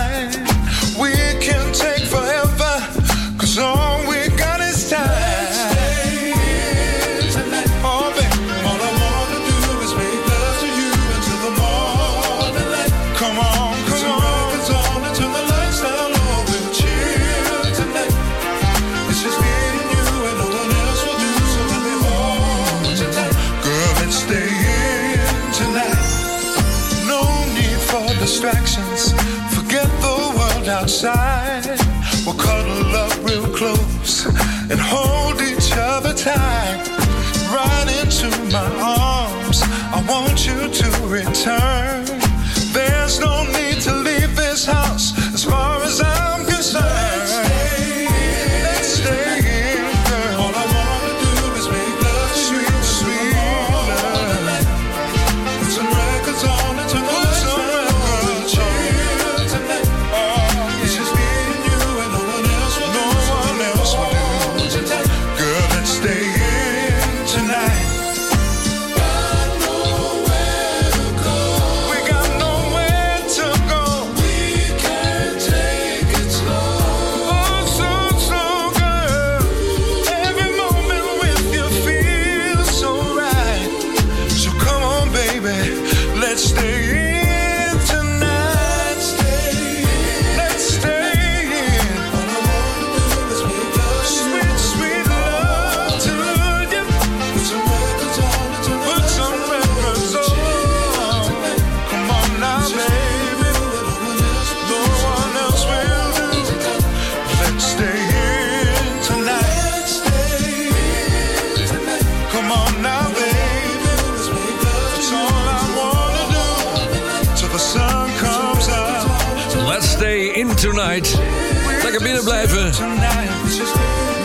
Blijven. 122.31 122.71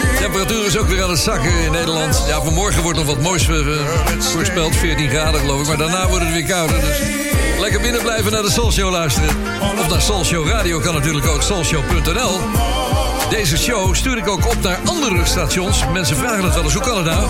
De 0.01 0.17
temperatuur 0.21 0.67
is 0.67 0.77
ook 0.77 0.89
weer 0.89 1.03
aan 1.03 1.11
het 1.11 1.19
zakken 1.19 1.59
in 1.65 1.73
Nederland. 1.73 2.25
Ja, 2.27 2.41
vanmorgen 2.41 2.83
wordt 2.83 2.99
nog 2.99 3.07
wat 3.07 3.21
moois 3.21 3.49
eh, 3.49 3.57
voorspeld. 4.19 4.77
14 4.77 5.09
graden 5.09 5.41
geloof 5.41 5.61
ik. 5.61 5.67
Maar 5.67 5.77
daarna 5.77 6.09
wordt 6.09 6.25
het 6.25 6.33
weer 6.33 6.45
kouder. 6.45 6.81
Dus 6.81 6.99
lekker 7.61 7.81
binnen 7.81 8.03
blijven 8.03 8.33
naar 8.33 8.43
de 8.43 8.51
Soulshow 8.51 8.91
luisteren. 8.91 9.29
Of 9.79 9.89
naar 9.89 10.01
Soulshow 10.01 10.49
Radio 10.49 10.81
kan 10.81 10.95
natuurlijk 10.95 11.27
ook. 11.27 11.43
Soulshow.nl 11.43 12.41
Deze 13.31 13.57
show 13.57 13.95
stuur 13.95 14.17
ik 14.17 14.29
ook 14.29 14.47
op 14.47 14.63
naar 14.63 14.79
andere 14.85 15.25
stations. 15.25 15.85
Mensen 15.93 16.17
vragen 16.17 16.45
het 16.45 16.55
wel 16.55 16.65
eens, 16.65 16.75
hoe 16.75 16.83
kan 16.83 16.97
het 16.97 17.07
nou? 17.07 17.29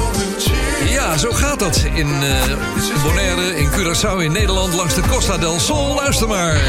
Ja, 0.89 1.17
zo 1.17 1.33
gaat 1.33 1.59
dat 1.59 1.77
in, 1.77 1.95
in 1.95 3.03
Bonaire, 3.03 3.57
in 3.57 3.71
Curaçao, 3.71 4.17
in 4.19 4.33
Nederland... 4.33 4.75
langs 4.75 4.95
de 4.95 5.03
Costa 5.11 5.37
del 5.37 5.61
Sol. 5.61 5.95
Luister 5.95 6.29
maar. 6.29 6.61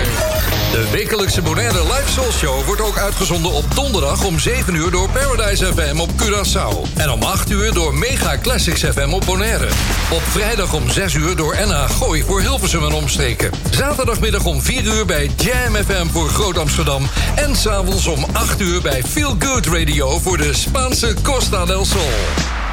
De 0.77 0.89
wekelijkse 0.91 1.41
Bonaire 1.41 1.83
Live 1.83 2.11
Soul 2.11 2.31
Show 2.31 2.65
wordt 2.65 2.81
ook 2.81 2.97
uitgezonden 2.97 3.51
op 3.51 3.75
donderdag 3.75 4.23
om 4.23 4.39
7 4.39 4.75
uur 4.75 4.91
door 4.91 5.09
Paradise 5.09 5.65
FM 5.65 5.99
op 5.99 6.09
Curaçao. 6.09 6.97
En 6.97 7.09
om 7.09 7.23
8 7.23 7.49
uur 7.49 7.73
door 7.73 7.93
Mega 7.93 8.37
Classics 8.41 8.83
FM 8.83 9.13
op 9.13 9.23
Bonaire. 9.25 9.67
Op 10.11 10.21
vrijdag 10.21 10.73
om 10.73 10.89
6 10.89 11.13
uur 11.13 11.35
door 11.35 11.55
NH 11.65 11.89
Gooi 11.89 12.23
voor 12.23 12.41
Hilversum 12.41 12.85
en 12.85 12.93
omstreken. 12.93 13.51
Zaterdagmiddag 13.71 14.45
om 14.45 14.61
4 14.61 14.83
uur 14.83 15.05
bij 15.05 15.31
Jam 15.37 15.75
FM 15.75 16.07
voor 16.07 16.29
Groot 16.29 16.57
Amsterdam. 16.57 17.07
En 17.35 17.55
s'avonds 17.55 18.07
om 18.07 18.25
8 18.33 18.61
uur 18.61 18.81
bij 18.81 19.03
Feel 19.03 19.35
Good 19.39 19.65
Radio 19.65 20.19
voor 20.19 20.37
de 20.37 20.53
Spaanse 20.53 21.13
Costa 21.23 21.65
del 21.65 21.85
Sol. 21.85 22.66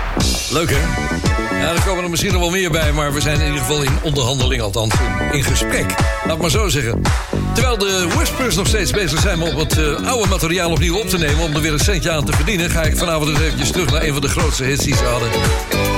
Leuk 0.50 0.70
hè? 0.70 1.12
Ja, 1.60 1.72
er 1.74 1.82
komen 1.82 2.04
er 2.04 2.10
misschien 2.10 2.32
nog 2.32 2.40
wel 2.40 2.50
meer 2.50 2.70
bij, 2.70 2.92
maar 2.92 3.12
we 3.12 3.20
zijn 3.20 3.40
in 3.40 3.46
ieder 3.46 3.60
geval 3.60 3.82
in 3.82 3.98
onderhandeling, 4.02 4.62
althans 4.62 4.94
in, 5.32 5.42
gesprek. 5.44 5.94
Laat 6.26 6.38
maar 6.38 6.50
zo 6.50 6.68
zeggen. 6.68 7.02
Terwijl 7.54 7.78
de 7.78 8.06
Whispers 8.14 8.56
nog 8.56 8.66
steeds 8.66 8.90
bezig 8.90 9.20
zijn 9.20 9.42
om 9.42 9.56
het 9.58 9.78
eh, 9.78 10.06
oude 10.06 10.28
materiaal 10.28 10.70
opnieuw 10.70 10.98
op 10.98 11.08
te 11.08 11.18
nemen... 11.18 11.44
om 11.44 11.54
er 11.54 11.60
weer 11.60 11.72
een 11.72 11.78
centje 11.78 12.10
aan 12.10 12.24
te 12.24 12.32
verdienen... 12.32 12.70
ga 12.70 12.82
ik 12.82 12.96
vanavond 12.96 13.28
eens 13.28 13.40
eventjes 13.40 13.70
terug 13.70 13.90
naar 13.90 14.02
een 14.02 14.12
van 14.12 14.22
de 14.22 14.28
grootste 14.28 14.64
hits 14.64 14.84
die 14.84 14.96
ze 14.96 15.04
hadden. 15.04 15.28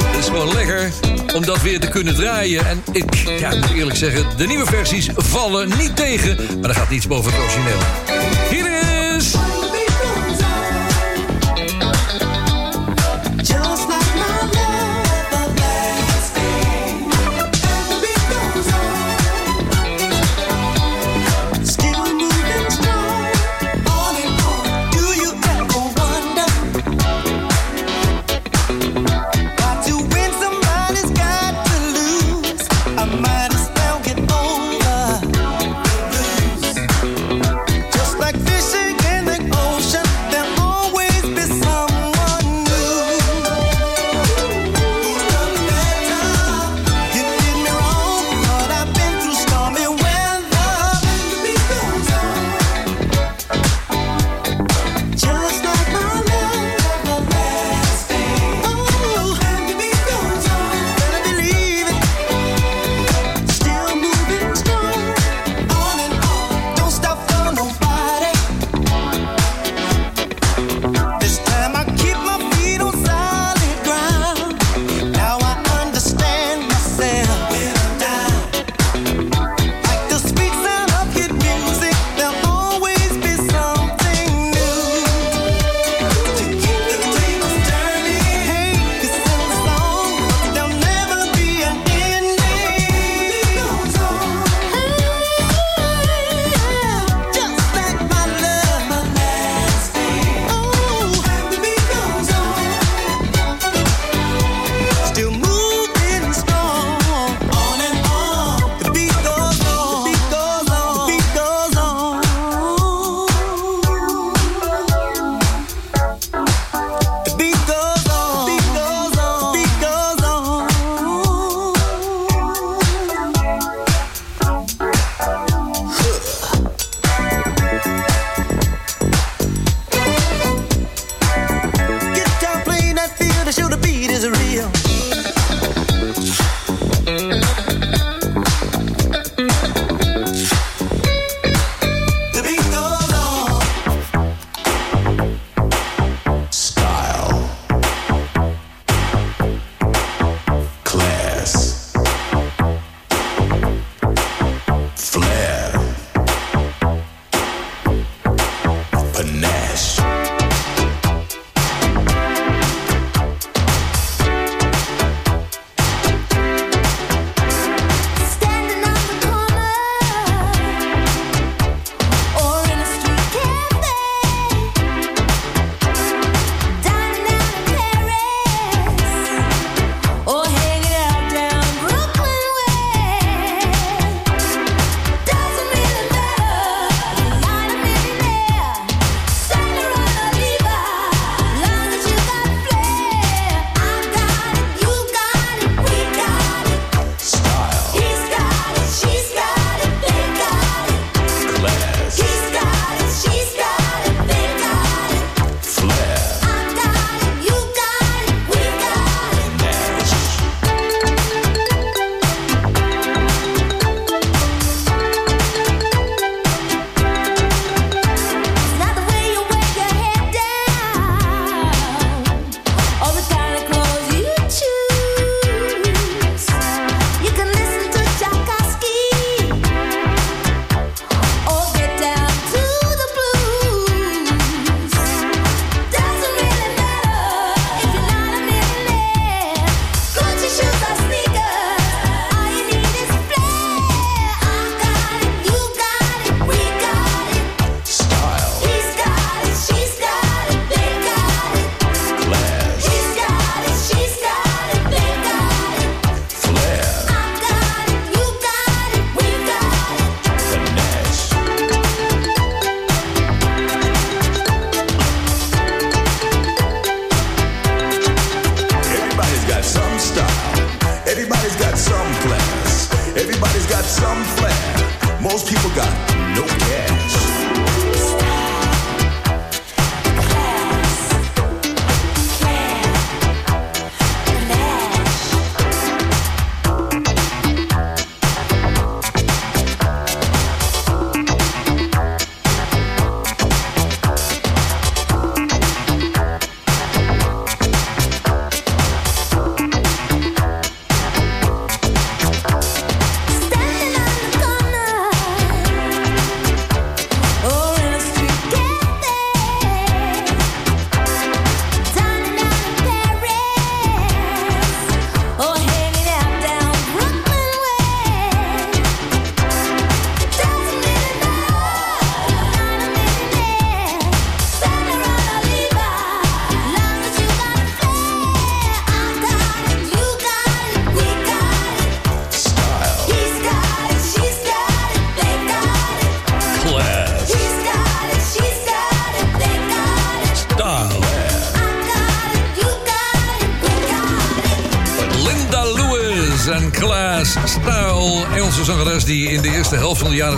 Het 0.07 0.19
is 0.19 0.27
gewoon 0.27 0.53
lekker 0.53 0.93
om 1.35 1.47
dat 1.47 1.63
weer 1.63 1.81
te 1.81 1.89
kunnen 1.89 2.15
draaien. 2.15 2.67
En 2.67 2.83
ik 2.93 3.15
ja, 3.39 3.55
moet 3.55 3.73
eerlijk 3.75 3.97
zeggen, 3.97 4.27
de 4.37 4.47
nieuwe 4.47 4.67
versies 4.67 5.09
vallen 5.17 5.69
niet 5.79 5.97
tegen... 5.97 6.37
maar 6.61 6.71
er 6.71 6.77
gaat 6.77 6.91
niets 6.91 7.07
boven 7.07 7.33
het 7.33 7.41
origineel. 7.41 7.79
Hier 8.51 8.76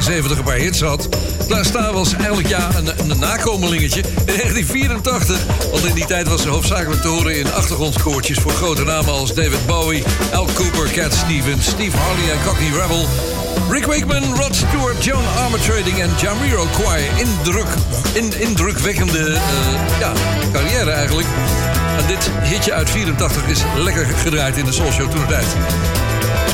70 0.09 0.39
een 0.39 0.45
paar 0.45 0.55
hits 0.55 0.81
had. 0.81 1.09
Klaas 1.47 1.67
Style 1.67 1.93
was 1.93 2.15
eigenlijk 2.15 2.49
ja, 2.49 2.69
een, 2.77 3.11
een 3.11 3.19
nakomelingetje 3.19 4.01
in 4.01 4.37
1984. 4.37 5.47
Want 5.71 5.85
in 5.85 5.95
die 5.95 6.07
tijd 6.07 6.29
was 6.29 6.43
ze 6.43 6.49
hoofdzakelijk 6.49 7.03
te 7.03 7.09
horen 7.09 7.39
in 7.39 7.53
achtergrondkoortjes... 7.53 8.39
voor 8.39 8.53
grote 8.53 8.85
namen 8.85 9.13
als 9.13 9.35
David 9.35 9.67
Bowie, 9.67 10.03
Al 10.33 10.49
Cooper, 10.55 10.91
Cat 10.91 11.15
Stevens... 11.15 11.67
Steve 11.67 11.97
Harley 11.97 12.31
en 12.31 12.45
Cockney 12.45 12.71
Rebel... 12.81 13.07
Rick 13.71 13.87
Wakeman, 13.87 14.35
Rod 14.35 14.57
Stewart, 14.57 15.05
Joan 15.05 15.25
Armatrading 15.37 16.01
en 16.01 16.11
Jamiroquai. 16.21 17.05
Indruk, 17.17 17.69
in, 18.13 18.41
indrukwekkende 18.41 19.33
eh, 19.35 20.01
ja, 20.01 20.13
carrière 20.53 20.91
eigenlijk. 20.91 21.27
En 21.99 22.07
dit 22.07 22.31
hitje 22.43 22.73
uit 22.73 22.91
84 22.91 23.47
is 23.49 23.63
lekker 23.77 24.07
gedraaid 24.07 24.57
in 24.57 24.65
de 24.65 24.73
Soul 24.73 24.93
Show 24.93 25.11
toen. 25.11 26.08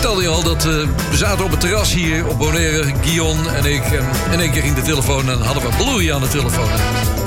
Vertelde 0.05 0.29
je 0.29 0.35
al 0.35 0.43
dat 0.43 0.65
eh, 0.65 0.73
we 1.11 1.17
zaten 1.17 1.45
op 1.45 1.51
het 1.51 1.61
terras 1.61 1.93
hier 1.93 2.27
op 2.27 2.39
Bonaire, 2.39 2.93
Guion 3.03 3.51
en 3.51 3.65
ik. 3.65 3.83
En 3.83 4.33
in 4.33 4.41
één 4.41 4.51
keer 4.51 4.63
ging 4.63 4.75
de 4.75 4.83
telefoon 4.83 5.31
en 5.31 5.41
hadden 5.41 5.63
we 5.63 5.77
Bluey 5.77 6.15
aan 6.15 6.21
de 6.21 6.29
telefoon. 6.29 6.69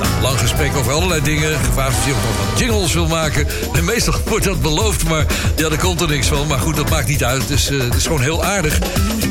Nou, 0.00 0.22
lang 0.22 0.38
gesprek 0.38 0.76
over 0.76 0.92
allerlei 0.92 1.22
dingen. 1.22 1.58
Gevraagd 1.64 1.96
of 1.96 2.04
hij 2.04 2.12
nog 2.12 2.50
wat 2.50 2.58
jingles 2.58 2.94
wil 2.94 3.06
maken. 3.06 3.46
En 3.72 3.84
meestal 3.84 4.14
wordt 4.28 4.44
dat 4.44 4.62
beloofd, 4.62 5.08
maar 5.08 5.26
ja, 5.56 5.68
daar 5.68 5.78
komt 5.78 6.00
er 6.00 6.08
niks 6.08 6.26
van. 6.26 6.46
Maar 6.46 6.58
goed, 6.58 6.76
dat 6.76 6.90
maakt 6.90 7.08
niet 7.08 7.24
uit. 7.24 7.48
Dus 7.48 7.70
eh, 7.70 7.80
het 7.80 7.94
is 7.94 8.06
gewoon 8.06 8.22
heel 8.22 8.44
aardig. 8.44 8.78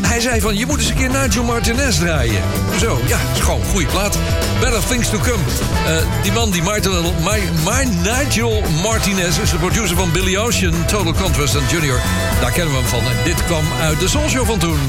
Hij 0.01 0.19
zei 0.19 0.41
van, 0.41 0.57
je 0.57 0.65
moet 0.65 0.79
eens 0.79 0.89
een 0.89 0.95
keer 0.95 1.09
Nigel 1.09 1.43
Martinez 1.43 1.97
draaien. 1.97 2.41
Zo, 2.79 2.99
ja, 3.05 3.19
is 3.33 3.39
gewoon 3.39 3.63
goede 3.63 3.87
plaat. 3.87 4.17
Better 4.59 4.85
Things 4.87 5.09
to 5.09 5.17
Come. 5.17 5.43
Eh, 5.87 6.23
die 6.23 6.31
man, 6.31 6.51
die 6.51 6.61
Martin, 6.61 6.91
my, 7.23 7.39
my 7.63 7.83
Nigel 8.03 8.63
Martinez, 8.81 9.37
is 9.37 9.49
de 9.49 9.57
producer 9.57 9.97
van 9.97 10.11
Billy 10.11 10.37
Ocean, 10.37 10.85
Total 10.85 11.13
Contrast 11.13 11.55
en 11.55 11.63
Junior. 11.69 11.99
Daar 12.41 12.51
kennen 12.51 12.73
we 12.73 12.79
hem 12.79 12.87
van. 12.87 12.99
En 12.99 13.23
dit 13.23 13.45
kwam 13.45 13.63
uit 13.81 13.99
de 13.99 14.07
Soul 14.07 14.29
Show 14.29 14.45
van 14.45 14.59
toen. 14.59 14.79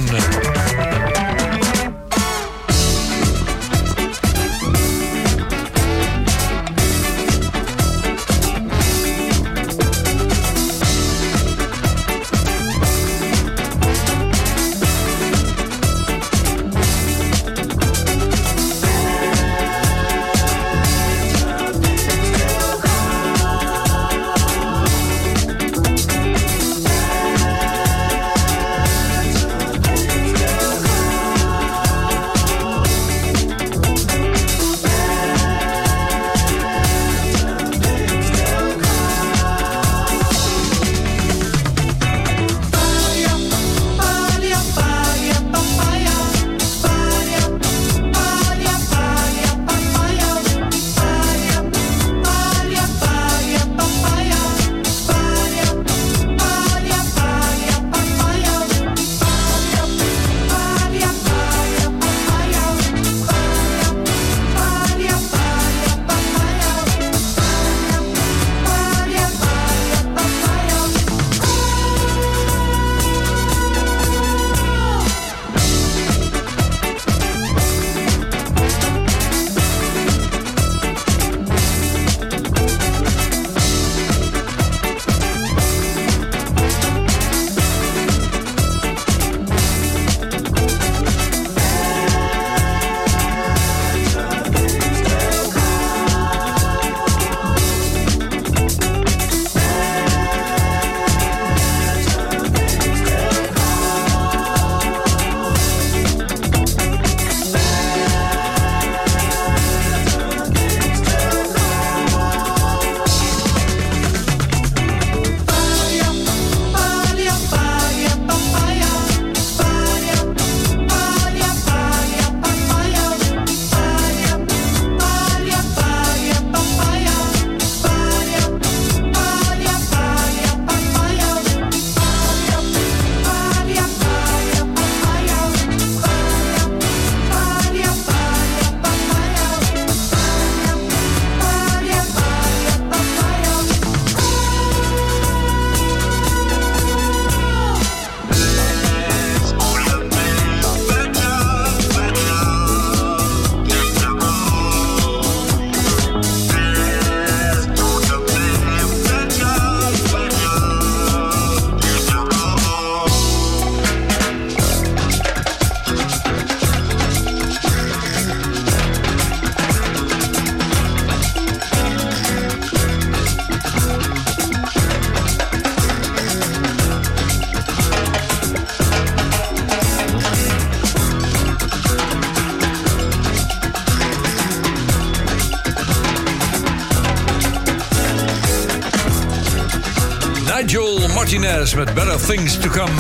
Met 191.59 191.95
Better 191.95 192.27
Things 192.27 192.59
to 192.59 192.69
Come. 192.69 192.91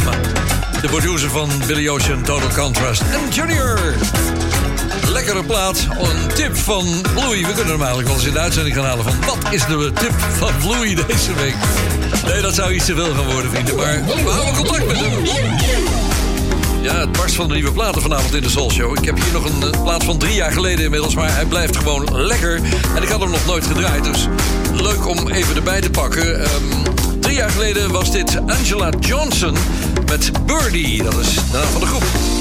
De 0.80 0.88
producer 0.88 1.30
van 1.30 1.50
Billy 1.66 1.88
Ocean, 1.88 2.22
Total 2.22 2.48
Contrast 2.48 3.00
en 3.00 3.30
Junior. 3.30 3.78
Lekkere 5.08 5.44
plaat. 5.44 5.86
Een 5.98 6.34
tip 6.34 6.56
van 6.56 6.86
Bluey. 7.14 7.46
We 7.46 7.52
kunnen 7.52 7.66
hem 7.66 7.78
eigenlijk 7.78 8.08
wel 8.08 8.16
eens 8.16 8.26
in 8.26 8.32
de 8.32 8.38
uitzending 8.38 8.74
gaan 8.74 8.84
halen 8.84 9.04
van... 9.04 9.12
wat 9.26 9.52
is 9.52 9.66
de 9.66 9.92
tip 9.94 10.12
van 10.36 10.52
Bluey 10.62 10.94
deze 11.06 11.34
week? 11.34 11.54
Nee, 12.24 12.42
dat 12.42 12.54
zou 12.54 12.72
iets 12.72 12.84
te 12.84 12.94
veel 12.94 13.14
gaan 13.14 13.32
worden, 13.32 13.50
vrienden. 13.50 13.76
Maar 13.76 14.04
we 14.04 14.30
houden 14.30 14.54
contact 14.54 14.86
met 14.86 14.96
hem. 14.96 15.24
Ja, 16.82 17.00
het 17.00 17.12
barst 17.12 17.34
van 17.34 17.48
de 17.48 17.54
nieuwe 17.54 17.72
platen 17.72 18.02
vanavond 18.02 18.34
in 18.34 18.42
de 18.42 18.50
Soul 18.50 18.70
Show. 18.70 18.98
Ik 18.98 19.04
heb 19.04 19.16
hier 19.22 19.32
nog 19.32 19.44
een 19.44 19.72
eh, 19.72 19.82
plaat 19.82 20.04
van 20.04 20.18
drie 20.18 20.34
jaar 20.34 20.52
geleden 20.52 20.84
inmiddels... 20.84 21.14
maar 21.14 21.34
hij 21.34 21.44
blijft 21.44 21.76
gewoon 21.76 22.26
lekker. 22.26 22.60
En 22.96 23.02
ik 23.02 23.08
had 23.08 23.20
hem 23.20 23.30
nog 23.30 23.46
nooit 23.46 23.66
gedraaid, 23.66 24.04
dus 24.04 24.28
leuk 24.72 25.06
om 25.06 25.28
even 25.28 25.56
erbij 25.56 25.80
te 25.80 25.90
pakken. 25.90 26.44
Ehm, 26.44 26.77
jaar 27.38 27.50
geleden 27.50 27.90
was 27.90 28.10
dit 28.10 28.40
Angela 28.46 28.90
Johnson 29.00 29.56
met 30.06 30.46
Birdie. 30.46 31.02
Dat 31.02 31.18
is 31.18 31.34
de 31.34 31.42
naam 31.52 31.66
van 31.66 31.80
de 31.80 31.86
groep. 31.86 32.37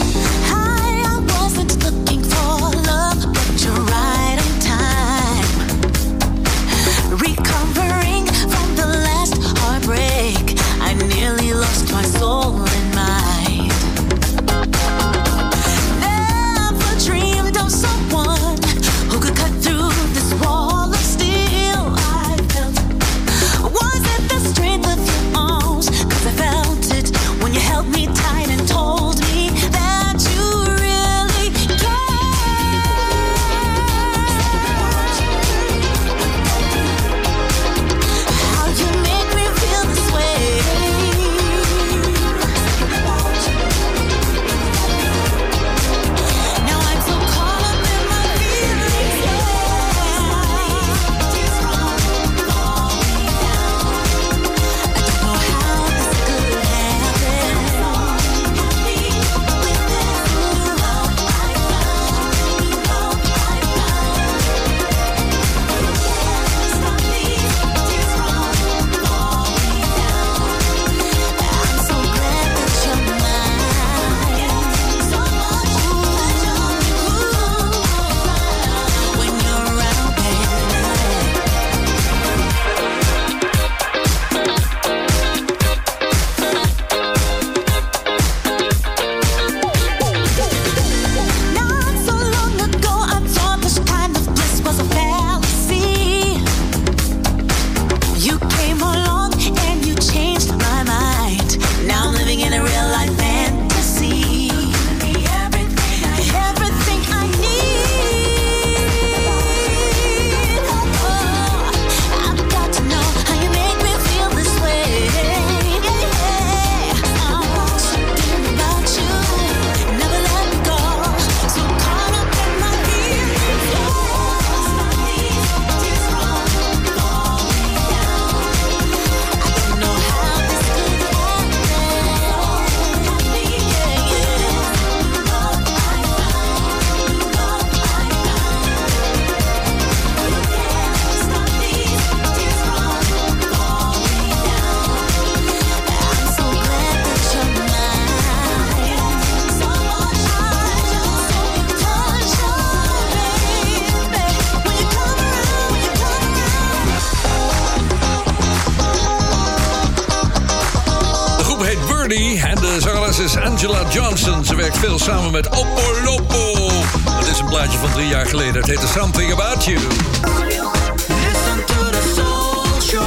Samen 164.95 165.31
met 165.31 165.49
Oppo 165.49 165.81
Lopo. 166.05 166.69
Het 167.09 167.27
is 167.27 167.39
een 167.39 167.45
plaatje 167.45 167.77
van 167.77 167.91
drie 167.91 168.07
jaar 168.07 168.26
geleden. 168.26 168.55
Het 168.55 168.65
heette 168.65 168.88
Something 168.88 169.31
About 169.31 169.65
You. 169.65 169.77
Listen 169.77 171.65
to 171.65 171.89
the 171.89 172.14
soul 172.15 172.81
show. 172.81 173.03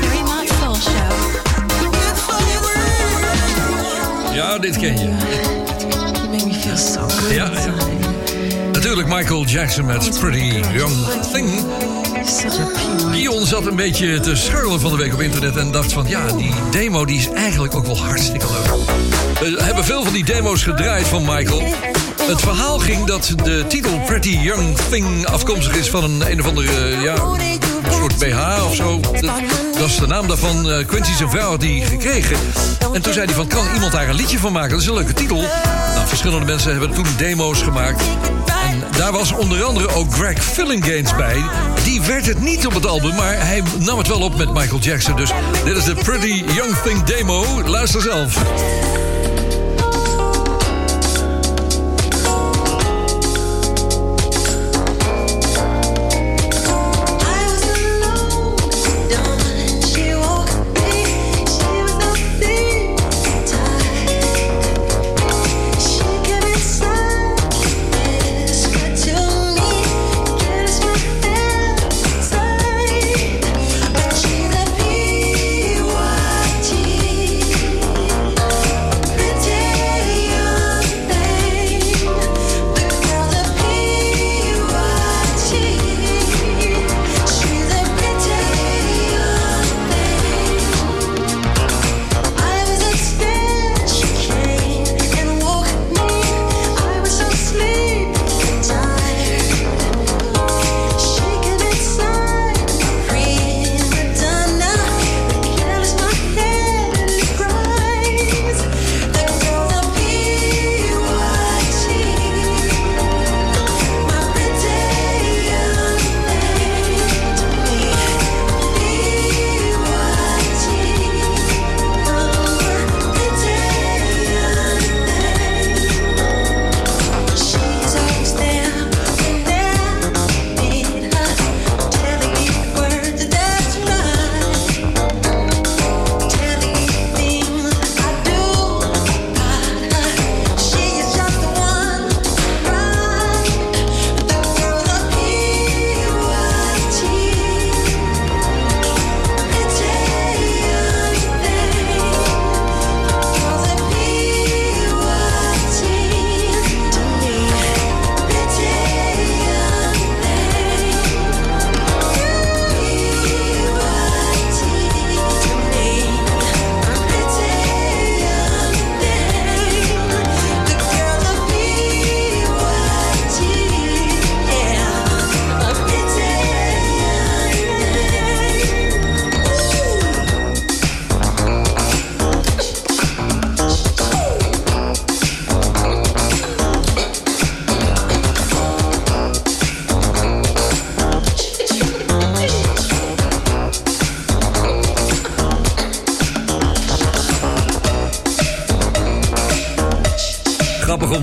Very 0.00 0.22
much 0.22 0.48
soul 0.60 0.74
show. 0.74 1.10
Ja, 4.34 4.58
dit 4.58 4.76
ken 4.78 4.98
je. 4.98 5.04
You 5.04 6.28
make 6.30 6.46
me 6.46 6.54
feel 6.54 6.76
so 6.76 7.00
good. 7.00 7.30
Ja, 7.30 7.44
ja. 7.44 7.74
Natuurlijk 8.72 9.08
Michael 9.08 9.44
Jackson 9.44 9.86
met 9.86 10.18
Pretty 10.20 10.60
Young 10.74 10.94
Thing. 11.32 11.64
Dion 13.12 13.46
zat 13.46 13.66
een 13.66 13.76
beetje 13.76 14.20
te 14.20 14.36
schurlen 14.36 14.80
van 14.80 14.90
de 14.90 14.96
week 14.96 15.12
op 15.14 15.20
internet 15.20 15.56
en 15.56 15.72
dacht 15.72 15.92
van... 15.92 16.08
ja, 16.08 16.26
die 16.26 16.51
van 21.12 21.24
Michael. 21.36 21.62
Het 22.22 22.40
verhaal 22.40 22.78
ging 22.78 23.04
dat 23.04 23.34
de 23.44 23.64
titel 23.68 24.00
Pretty 24.06 24.38
Young 24.42 24.76
Thing 24.90 25.26
afkomstig 25.26 25.76
is 25.76 25.90
van 25.90 26.04
een 26.04 26.30
een 26.30 26.40
of 26.40 26.46
andere... 26.46 26.68
eh, 26.68 27.02
ja, 27.02 27.14
soort 27.90 28.18
BH 28.18 28.64
of 28.64 28.74
zo. 28.74 29.00
Dat, 29.00 29.30
dat 29.78 29.88
is 29.88 29.96
de 29.96 30.06
naam 30.06 30.28
daarvan. 30.28 30.70
eh, 30.70 30.86
Quincy 30.86 31.12
vrouw 31.28 31.50
had 31.50 31.60
die 31.60 31.84
gekregen. 31.84 32.36
En 32.92 33.02
toen 33.02 33.12
zei 33.12 33.24
hij 33.26 33.34
van, 33.34 33.46
kan 33.46 33.66
iemand 33.74 33.92
daar 33.92 34.08
een 34.08 34.14
liedje 34.14 34.38
van 34.38 34.52
maken? 34.52 34.70
Dat 34.70 34.80
is 34.80 34.86
een 34.86 34.94
leuke 34.94 35.12
titel. 35.12 35.36
Nou, 35.94 36.06
verschillende 36.06 36.46
mensen 36.46 36.70
hebben 36.70 36.90
toen 36.90 37.06
demo's 37.16 37.62
gemaakt. 37.62 38.02
En 38.70 38.84
daar 38.96 39.12
was 39.12 39.32
onder 39.32 39.64
andere 39.64 39.88
ook 39.94 40.14
Greg 40.14 40.44
Fillinganes 40.44 41.16
bij. 41.16 41.42
Die 41.84 42.00
werd 42.02 42.26
het 42.26 42.40
niet 42.40 42.66
op 42.66 42.74
het 42.74 42.86
album, 42.86 43.14
maar 43.14 43.46
hij 43.46 43.62
nam 43.78 43.98
het 43.98 44.08
wel 44.08 44.20
op 44.20 44.36
met 44.36 44.52
Michael 44.52 44.80
Jackson. 44.80 45.16
Dus 45.16 45.30
dit 45.64 45.76
is 45.76 45.84
de 45.84 45.94
Pretty 45.94 46.44
Young 46.54 46.74
Thing 46.84 47.02
demo. 47.04 47.62
Luister 47.64 48.02
zelf. 48.02 48.36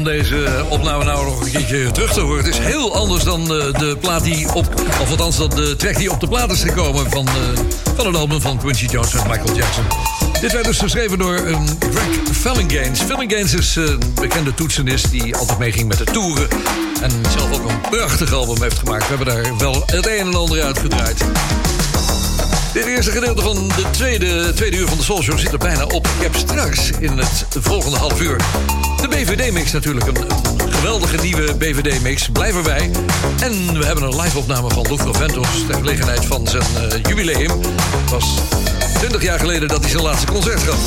Deze 0.09 0.65
opname 0.69 1.03
nou 1.03 1.25
nog 1.25 1.41
een 1.41 1.51
keertje 1.51 1.91
terug 1.91 2.13
te 2.13 2.19
horen. 2.19 2.37
Het 2.37 2.53
is 2.53 2.57
heel 2.57 2.95
anders 2.95 3.23
dan 3.23 3.45
de, 3.45 3.73
de 3.77 3.97
plaat 4.01 4.23
die 4.23 4.53
op... 4.53 4.73
of 5.01 5.09
althans 5.09 5.37
dan 5.37 5.49
de 5.49 5.75
track 5.75 5.97
die 5.97 6.11
op 6.11 6.19
de 6.19 6.27
plaat 6.27 6.51
is 6.51 6.61
gekomen... 6.61 7.11
van, 7.11 7.27
eh, 7.27 7.33
van 7.95 8.05
het 8.05 8.15
album 8.15 8.41
van 8.41 8.57
Quincy 8.57 8.85
Jones 8.85 9.13
en 9.13 9.27
Michael 9.27 9.55
Jackson. 9.55 9.83
Dit 10.41 10.51
werd 10.51 10.65
dus 10.65 10.77
geschreven 10.77 11.17
door 11.17 11.37
um, 11.37 11.65
Greg 11.79 12.37
Fellinganes. 12.37 12.99
Fellinganes 13.01 13.53
is 13.53 13.75
eh, 13.75 13.83
een 13.83 14.13
bekende 14.13 14.53
toetsenist 14.53 15.11
die 15.11 15.35
altijd 15.35 15.59
meeging 15.59 15.87
met 15.87 15.97
de 15.97 16.03
toeren... 16.03 16.47
en 17.01 17.11
zelf 17.37 17.59
ook 17.59 17.69
een 17.69 17.81
prachtig 17.89 18.33
album 18.33 18.61
heeft 18.61 18.79
gemaakt. 18.79 19.07
We 19.07 19.15
hebben 19.15 19.35
daar 19.35 19.57
wel 19.57 19.83
het 19.85 20.07
een 20.07 20.27
en 20.27 20.35
ander 20.35 20.63
uitgedraaid. 20.63 21.25
Dit 22.73 22.85
eerste 22.85 23.11
gedeelte 23.11 23.41
van 23.41 23.67
de 23.67 23.83
tweede, 23.91 24.53
tweede 24.53 24.77
uur 24.77 24.87
van 24.87 24.97
de 24.97 25.03
Soul 25.03 25.21
Show 25.21 25.37
zit 25.37 25.51
er 25.51 25.57
bijna 25.57 25.83
op. 25.83 26.07
Ik 26.07 26.21
heb 26.21 26.35
straks 26.35 26.89
in 26.99 27.17
het 27.17 27.45
volgende 27.49 27.97
half 27.97 28.21
uur 28.21 28.37
de 29.01 29.07
BVD-mix 29.07 29.71
natuurlijk. 29.71 30.07
Een, 30.07 30.71
geweldige 30.71 31.17
nieuwe 31.21 31.55
BVD-mix. 31.55 32.29
Blijf 32.29 32.55
erbij. 32.55 32.91
En 33.41 33.79
we 33.79 33.85
hebben 33.85 34.03
een 34.03 34.21
live-opname 34.21 34.69
van 34.69 34.85
Lucro 34.89 35.13
Ventos... 35.13 35.47
ter 35.67 35.75
gelegenheid 35.75 36.25
van 36.25 36.47
zijn 36.47 36.63
eh, 36.63 37.03
jubileum. 37.03 37.61
Het 38.01 38.09
was 38.09 38.25
20 38.93 39.23
jaar 39.23 39.39
geleden 39.39 39.67
dat 39.67 39.81
hij 39.81 39.89
zijn 39.89 40.03
laatste 40.03 40.31
concert 40.31 40.63
gaf. 40.63 40.79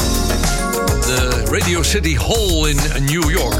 De 1.06 1.42
Radio 1.50 1.82
City 1.82 2.16
Hall 2.16 2.68
in 2.68 3.04
New 3.04 3.30
York. 3.30 3.54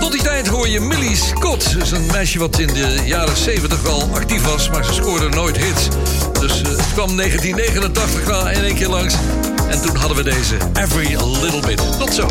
Tot 0.00 0.12
die 0.12 0.22
tijd 0.22 0.46
hoor 0.46 0.68
je 0.68 0.80
Millie 0.80 1.16
Scott. 1.16 1.72
Dat 1.72 1.82
is 1.82 1.90
een 1.90 2.06
meisje 2.06 2.38
wat 2.38 2.58
in 2.58 2.74
de 2.74 3.02
jaren 3.04 3.36
70 3.36 3.86
al 3.86 4.08
actief 4.14 4.42
was, 4.42 4.70
maar 4.70 4.84
ze 4.84 4.92
scoorde 4.92 5.28
nooit 5.28 5.56
hits. 5.56 5.88
Dus 6.44 6.62
eh, 6.62 6.68
het 6.68 6.92
kwam 6.92 7.16
1989 7.16 8.24
wel 8.24 8.48
in 8.48 8.64
één 8.64 8.74
keer 8.74 8.88
langs. 8.88 9.14
En 9.68 9.80
toen 9.80 9.96
hadden 9.96 10.16
we 10.16 10.22
deze 10.22 10.56
Every 10.74 11.16
Little 11.42 11.60
Bit. 11.66 11.98
Tot 11.98 12.14
zo. 12.14 12.28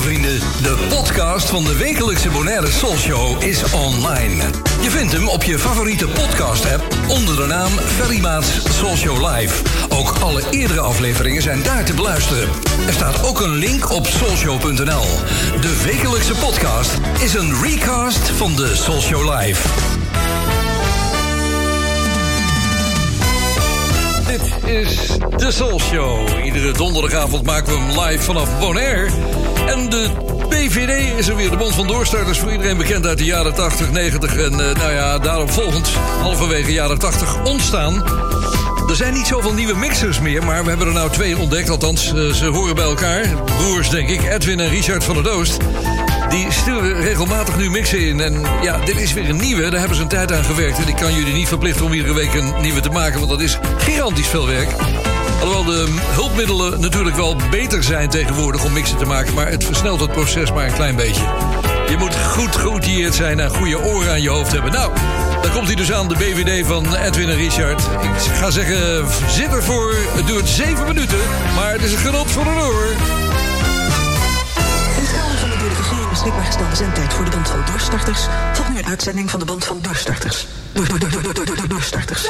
Vrienden, 0.00 0.38
de 0.62 0.86
podcast 0.88 1.48
van 1.48 1.64
de 1.64 1.76
wekelijkse 1.76 2.28
Bonaire 2.28 2.70
Soulshow 2.70 3.42
is 3.42 3.72
online. 3.72 4.44
Je 4.80 4.90
vindt 4.90 5.12
hem 5.12 5.28
op 5.28 5.42
je 5.42 5.58
favoriete 5.58 6.06
podcast 6.06 6.72
app 6.72 6.84
onder 7.08 7.36
de 7.36 7.46
naam 7.46 7.70
Ferry 7.70 8.20
Maats 8.20 8.48
Soulshow 8.78 9.28
Live. 9.28 9.62
Ook 9.88 10.14
alle 10.20 10.42
eerdere 10.50 10.80
afleveringen 10.80 11.42
zijn 11.42 11.62
daar 11.62 11.84
te 11.84 11.94
beluisteren. 11.94 12.48
Er 12.86 12.92
staat 12.92 13.24
ook 13.24 13.40
een 13.40 13.54
link 13.54 13.90
op 13.90 14.06
soulshow.nl. 14.06 15.06
De 15.60 15.82
wekelijkse 15.84 16.34
podcast 16.34 16.98
is 17.20 17.34
een 17.34 17.62
recast 17.62 18.30
van 18.30 18.56
de 18.56 18.74
Soulshow 18.74 19.38
Live. 19.38 19.68
Dit 24.26 24.70
is 24.70 25.18
de 25.36 25.50
Soul 25.50 25.80
Show. 25.80 26.44
Iedere 26.44 26.72
donderdagavond 26.72 27.42
maken 27.44 27.72
we 27.72 27.78
hem 27.78 28.00
live 28.00 28.22
vanaf 28.22 28.58
Bonaire. 28.58 29.45
En 29.66 29.90
de 29.90 30.10
BVD 30.48 31.18
is 31.18 31.28
er 31.28 31.36
weer, 31.36 31.50
de 31.50 31.56
Bond 31.56 31.74
van 31.74 31.86
Doorstarters. 31.86 32.38
Voor 32.38 32.52
iedereen 32.52 32.76
bekend 32.76 33.06
uit 33.06 33.18
de 33.18 33.24
jaren 33.24 33.54
80, 33.54 33.90
90 33.90 34.36
en 34.36 34.52
uh, 34.52 34.58
nou 34.58 34.92
ja, 34.92 35.18
daarop 35.18 35.50
volgend, 35.50 35.88
halverwege 36.20 36.72
jaren 36.72 36.98
80 36.98 37.44
ontstaan. 37.44 38.04
Er 38.88 38.96
zijn 38.96 39.12
niet 39.12 39.26
zoveel 39.26 39.52
nieuwe 39.52 39.74
mixers 39.74 40.20
meer, 40.20 40.44
maar 40.44 40.62
we 40.62 40.68
hebben 40.68 40.86
er 40.86 40.92
nou 40.92 41.10
twee 41.10 41.38
ontdekt. 41.38 41.70
Althans, 41.70 42.12
uh, 42.14 42.32
ze 42.32 42.46
horen 42.46 42.74
bij 42.74 42.84
elkaar. 42.84 43.26
Broers, 43.58 43.90
denk 43.90 44.08
ik, 44.08 44.22
Edwin 44.22 44.60
en 44.60 44.68
Richard 44.68 45.04
van 45.04 45.14
der 45.14 45.24
Doost. 45.24 45.58
Die 46.28 46.46
sturen 46.52 47.00
regelmatig 47.00 47.56
nu 47.56 47.70
mixen 47.70 48.00
in. 48.00 48.20
En 48.20 48.42
ja, 48.62 48.78
dit 48.78 49.00
is 49.00 49.12
weer 49.12 49.28
een 49.28 49.36
nieuwe. 49.36 49.70
Daar 49.70 49.78
hebben 49.78 49.96
ze 49.96 50.02
een 50.02 50.08
tijd 50.08 50.32
aan 50.32 50.44
gewerkt. 50.44 50.78
En 50.78 50.88
ik 50.88 50.96
kan 50.96 51.14
jullie 51.14 51.34
niet 51.34 51.48
verplichten 51.48 51.84
om 51.84 51.92
iedere 51.92 52.14
week 52.14 52.34
een 52.34 52.54
nieuwe 52.60 52.80
te 52.80 52.90
maken. 52.90 53.18
Want 53.18 53.30
dat 53.30 53.40
is 53.40 53.58
gigantisch 53.78 54.28
veel 54.28 54.46
werk. 54.46 54.68
Alhoewel 55.40 55.64
de 55.64 55.86
hulpmiddelen 55.98 56.80
natuurlijk 56.80 57.16
wel 57.16 57.36
beter 57.50 57.82
zijn 57.82 58.08
tegenwoordig 58.08 58.64
om 58.64 58.72
mixen 58.72 58.98
te 58.98 59.04
maken. 59.04 59.34
Maar 59.34 59.50
het 59.50 59.64
versnelt 59.64 60.00
het 60.00 60.12
proces 60.12 60.52
maar 60.52 60.66
een 60.66 60.74
klein 60.74 60.96
beetje. 60.96 61.22
Je 61.88 61.96
moet 61.98 62.16
goed 62.16 62.56
geoutilleerd 62.56 63.14
zijn 63.14 63.40
en 63.40 63.50
goede 63.50 63.78
oren 63.78 64.10
aan 64.10 64.22
je 64.22 64.28
hoofd 64.28 64.52
hebben. 64.52 64.72
Nou, 64.72 64.92
dan 65.42 65.50
komt 65.50 65.66
hij 65.66 65.74
dus 65.74 65.92
aan, 65.92 66.08
de 66.08 66.14
BVD 66.14 66.66
van 66.66 66.94
Edwin 66.94 67.28
en 67.28 67.36
Richard. 67.36 67.80
Ik 67.80 68.36
ga 68.36 68.50
zeggen, 68.50 69.06
zit 69.28 69.52
ervoor. 69.52 69.94
Het 70.14 70.26
duurt 70.26 70.48
zeven 70.48 70.86
minuten. 70.86 71.18
Maar 71.56 71.72
het 71.72 71.82
is 71.82 71.92
een 71.92 71.98
genot 71.98 72.30
voor 72.30 72.46
een 72.46 72.58
oor. 72.58 72.86
In 74.96 75.02
het 75.02 75.12
kader 75.12 75.38
van 75.38 75.50
de 75.50 75.56
door 75.58 75.68
de 75.68 75.74
regering 75.74 76.10
beschikbaar 76.10 76.44
gestelde 76.44 76.76
zendtijd 76.76 77.12
voor 77.12 77.24
de 77.24 77.30
band 77.30 77.48
van 77.48 77.60
doorstarters... 77.70 78.26
volgt 78.52 78.70
nu 78.70 78.78
een 78.78 78.86
uitzending 78.86 79.30
van 79.30 79.40
de 79.40 79.46
band 79.46 79.64
van 79.64 79.78
doorstarters. 79.80 80.46
Door, 80.72 80.88
door, 80.88 80.98
door, 80.98 81.10
door, 81.10 81.22
door, 81.22 81.34
door, 81.34 81.56
door, 81.56 81.68
doorstarters. 81.68 82.28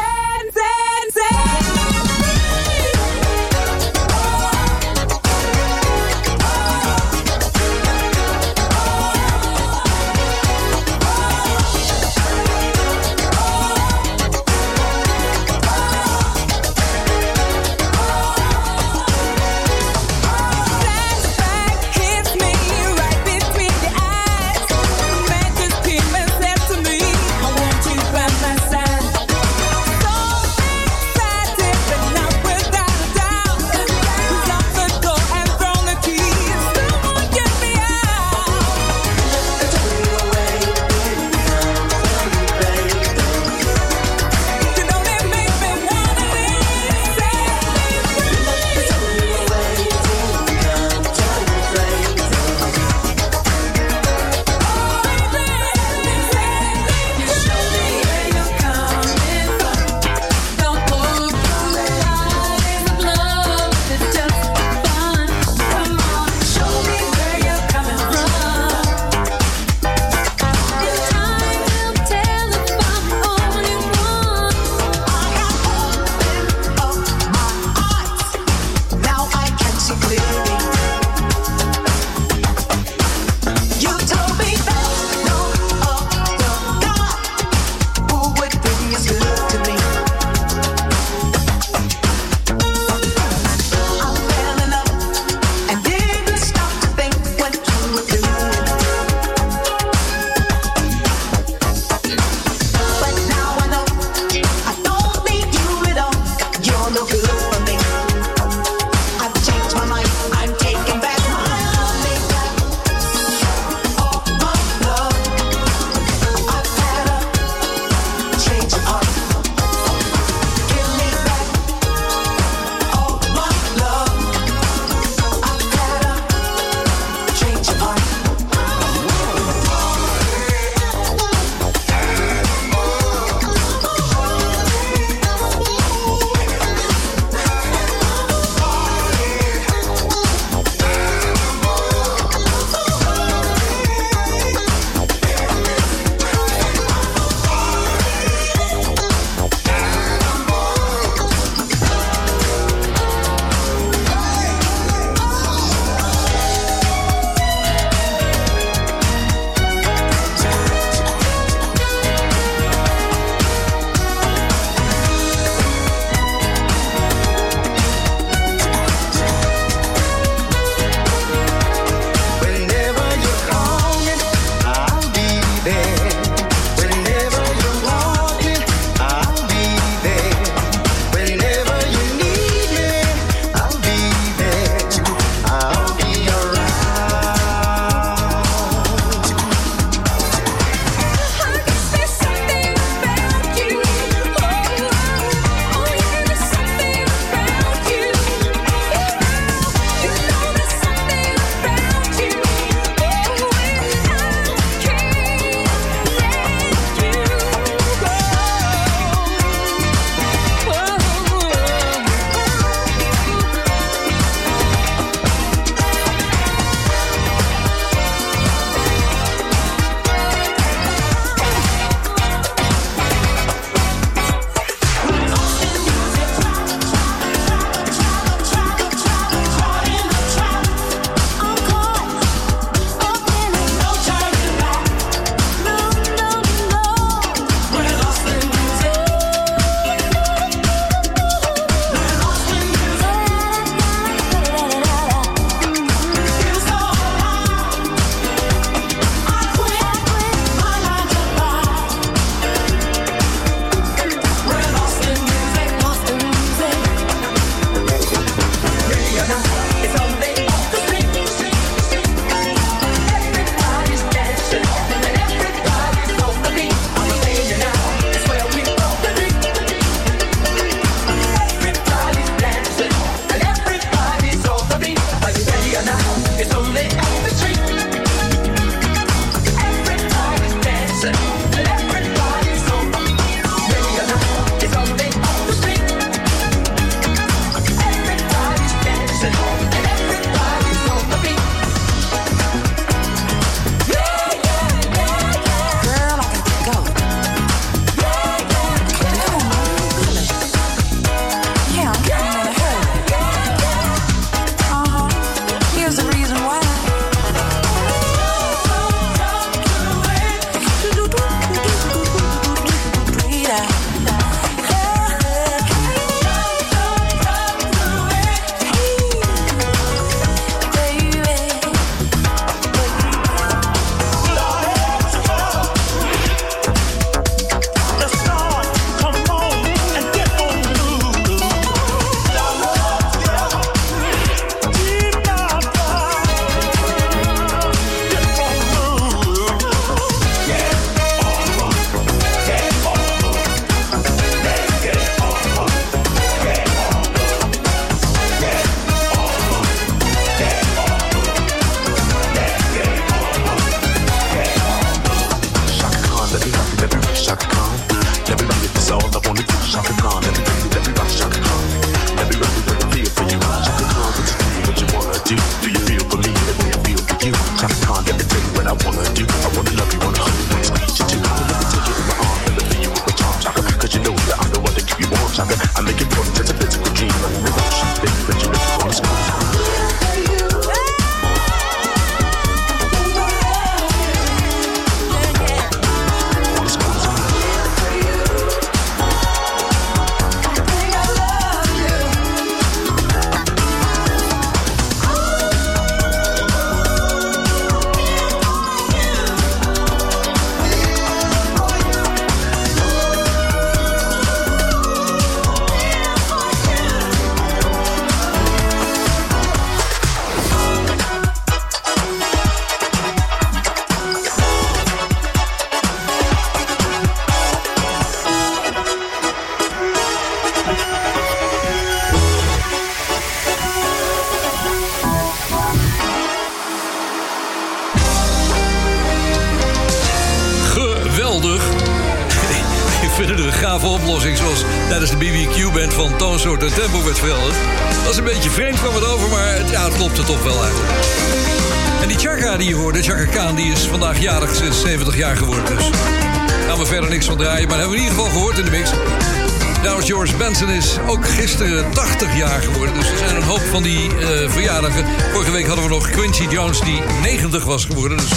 Was 457.77 457.85
geworden. 457.85 458.19
Dus 458.19 458.31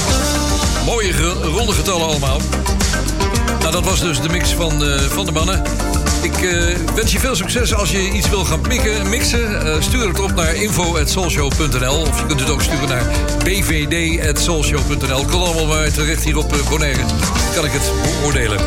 mooie 0.86 1.14
ronde 1.42 1.72
getallen 1.72 2.08
allemaal. 2.08 2.42
Nou, 3.60 3.72
dat 3.72 3.86
was 3.86 4.00
dus 4.00 4.22
de 4.22 4.30
mix 4.30 4.50
van, 4.50 4.84
eh, 4.84 5.00
van 5.00 5.26
de 5.26 5.32
mannen. 5.32 5.64
Ik 6.22 6.42
eh, 6.42 6.76
wens 6.96 7.12
je 7.12 7.20
veel 7.20 7.36
succes 7.36 7.74
als 7.74 7.92
je 7.92 8.10
iets 8.10 8.30
wil 8.30 8.46
gaan 8.46 8.62
mikken, 8.68 9.10
mixen. 9.10 9.66
Eh, 9.66 9.82
stuur 9.82 10.08
het 10.08 10.20
op 10.20 10.36
naar 10.36 10.56
info.soulshow.nl 10.56 12.02
of 12.02 12.20
je 12.20 12.26
kunt 12.26 12.40
het 12.40 12.50
ook 12.50 12.62
sturen 12.62 12.88
naar 12.88 13.06
bvd.soulshow.nl. 13.44 15.26
Kan 15.26 15.42
allemaal 15.42 15.66
maar 15.66 15.92
terecht 15.92 16.24
hier 16.24 16.38
op 16.38 16.56
Bonaire. 16.70 17.02
Kan 17.56 17.66
ik 17.66 17.72
het 17.72 17.92
beoordelen. 18.04 18.60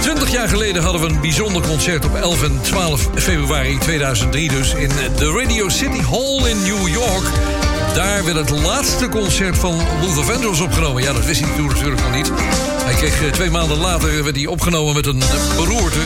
20 0.00 0.30
jaar 0.30 0.48
geleden 0.48 0.82
hadden 0.82 1.00
we 1.00 1.08
een 1.08 1.20
bijzonder 1.20 1.62
concert 1.62 2.04
op 2.04 2.14
11 2.14 2.42
en 2.42 2.60
12 2.60 3.08
februari 3.14 3.78
2003 3.78 4.48
dus 4.48 4.74
in 4.74 4.90
de 5.16 5.32
Radio 5.32 5.68
City 5.68 6.00
Hall 6.10 6.50
in 6.50 6.62
New 6.62 6.88
York. 6.88 7.51
Daar 7.94 8.24
werd 8.24 8.36
het 8.36 8.50
laatste 8.50 9.08
concert 9.08 9.58
van 9.58 9.80
Luther 10.00 10.24
Vandross 10.24 10.60
opgenomen. 10.60 11.02
Ja, 11.02 11.12
dat 11.12 11.24
wist 11.24 11.40
hij 11.40 11.56
toen 11.56 11.66
natuurlijk 11.66 12.00
nog 12.00 12.14
niet. 12.14 12.32
Hij 12.84 12.94
kreeg 12.94 13.22
eh, 13.22 13.32
twee 13.32 13.50
maanden 13.50 13.78
later 13.78 14.24
werd 14.24 14.36
hij 14.36 14.46
opgenomen 14.46 14.94
met 14.94 15.06
een 15.06 15.22
beroerte. 15.56 15.98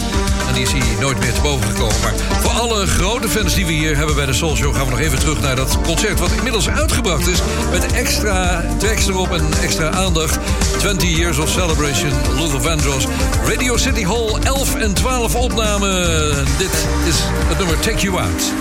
En 0.49 0.55
die 0.55 0.63
is 0.63 0.73
hij 0.73 0.81
nooit 1.01 1.19
meer 1.19 1.33
te 1.33 1.41
boven 1.41 1.71
gekomen. 1.71 2.01
Maar 2.03 2.15
voor 2.41 2.51
alle 2.51 2.87
grote 2.87 3.29
fans 3.29 3.55
die 3.55 3.67
we 3.67 3.73
hier 3.73 3.97
hebben 3.97 4.15
bij 4.15 4.27
de 4.27 4.33
Soul 4.33 4.57
Show... 4.57 4.75
gaan 4.75 4.85
we 4.85 4.91
nog 4.91 5.01
even 5.01 5.19
terug 5.19 5.41
naar 5.41 5.57
dat 5.57 5.79
concert 5.83 6.21
wat 6.21 6.33
inmiddels 6.33 6.69
uitgebracht 6.69 7.27
is... 7.27 7.39
met 7.71 7.93
extra 7.93 8.65
tracks 8.79 9.07
erop 9.07 9.33
en 9.33 9.47
extra 9.63 9.91
aandacht. 9.91 10.39
20 10.79 11.17
Years 11.17 11.39
of 11.39 11.49
Celebration, 11.49 12.13
Luther 12.39 12.63
Vandross. 12.63 13.07
Radio 13.45 13.77
City 13.77 14.05
Hall, 14.05 14.39
11 14.43 14.75
en 14.75 14.95
12 14.95 15.35
opnamen. 15.35 16.45
Dit 16.59 16.73
is 17.07 17.17
het 17.49 17.59
nummer 17.59 17.79
Take 17.81 18.01
You 18.01 18.21
Out. 18.21 18.53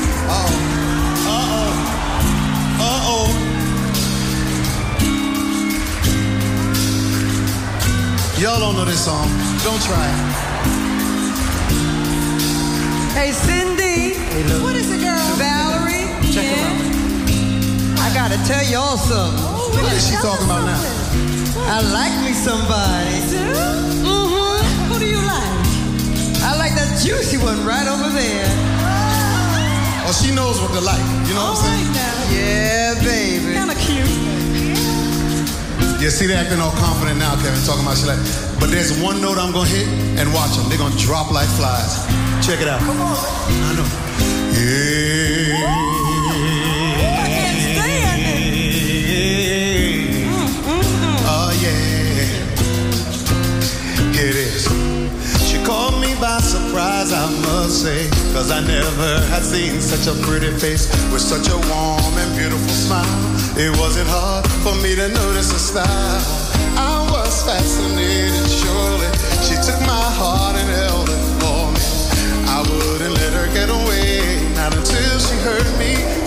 Y'all 8.38 8.60
don't 8.60 8.76
know 8.76 8.84
this 8.84 9.06
song. 9.06 9.30
Don't 9.64 9.82
try 9.82 9.96
it. 9.96 10.20
Hey, 13.16 13.32
Cindy. 13.32 14.20
What 14.62 14.76
is 14.76 14.92
it, 14.92 15.00
girl? 15.00 15.24
Valerie. 15.40 16.12
Check 16.36 16.44
her 16.44 16.68
out. 16.68 16.76
I 18.04 18.12
gotta 18.14 18.36
tell 18.44 18.62
y'all 18.68 18.98
something. 18.98 19.40
What 19.80 19.94
is 19.94 20.10
she 20.10 20.16
talking 20.20 20.46
about 20.52 20.68
now? 20.68 20.84
I 21.64 21.80
like 21.96 22.12
me 22.28 22.34
somebody. 22.34 23.24
Mm-hmm. 24.04 24.92
Who 24.92 25.00
do 25.00 25.08
you 25.08 25.24
like? 25.24 25.56
I 26.44 26.58
like 26.60 26.76
that 26.76 27.00
juicy 27.02 27.38
one 27.38 27.66
right 27.66 27.88
over 27.88 28.10
there. 28.10 28.52
Oh, 30.08 30.12
she 30.12 30.36
knows 30.36 30.60
what 30.60 30.72
to 30.74 30.82
like. 30.82 31.00
You 31.30 31.36
know 31.36 31.56
what 31.56 31.64
I'm 31.64 31.72
saying? 31.72 31.88
Yeah, 32.36 33.00
baby. 33.00 33.54
Kinda 33.54 33.76
cute. 33.76 34.25
Yeah, 36.06 36.12
see, 36.12 36.28
they 36.28 36.36
acting 36.36 36.60
all 36.62 36.70
confident 36.70 37.18
now, 37.18 37.34
Kevin, 37.42 37.58
talking 37.66 37.82
about 37.82 37.98
shit 37.98 38.06
like. 38.06 38.22
But 38.60 38.70
there's 38.70 38.94
one 39.02 39.22
note 39.22 39.40
I'm 39.40 39.52
gonna 39.52 39.68
hit 39.68 39.88
and 40.22 40.32
watch 40.36 40.56
them. 40.56 40.70
They're 40.70 40.78
gonna 40.78 40.96
drop 41.02 41.32
like 41.32 41.50
flies. 41.58 42.06
Check 42.46 42.62
it 42.62 42.68
out. 42.68 42.80
Come 42.82 43.02
on. 43.02 43.18
I 43.18 43.74
know. 43.74 43.90
Yeah. 44.54 45.66
Oh, 51.26 51.50
yeah. 51.66 51.74
Here 54.14 54.30
it 54.30 54.38
is. 54.38 54.70
She 55.50 55.58
caught 55.66 56.00
me 56.00 56.14
by 56.22 56.38
surprise, 56.38 57.12
I 57.14 57.26
must 57.42 57.82
say. 57.82 58.08
Cause 58.32 58.52
I 58.52 58.62
never 58.62 59.26
had 59.34 59.42
seen 59.42 59.82
such 59.82 60.06
a 60.06 60.14
pretty 60.22 60.52
face 60.60 60.86
with 61.12 61.22
such 61.22 61.50
a 61.50 61.58
warm 61.58 62.14
and 62.14 62.38
beautiful 62.38 62.70
smile. 62.70 63.35
It 63.58 63.72
wasn't 63.80 64.10
hard 64.10 64.46
for 64.68 64.76
me 64.84 64.96
to 64.96 65.08
notice 65.08 65.50
her 65.54 65.58
style. 65.58 65.86
I 66.76 67.08
was 67.10 67.42
fascinated, 67.44 68.52
surely. 68.52 69.08
She 69.48 69.56
took 69.64 69.80
my 69.88 70.08
heart 70.20 70.58
and 70.60 70.68
held 70.68 71.08
it 71.08 71.24
for 71.40 71.72
me. 71.72 71.88
I 72.52 72.60
wouldn't 72.68 73.16
let 73.16 73.32
her 73.32 73.48
get 73.56 73.70
away, 73.70 74.44
not 74.56 74.76
until 74.76 75.20
she 75.20 75.36
heard 75.40 75.72
me 75.80 76.25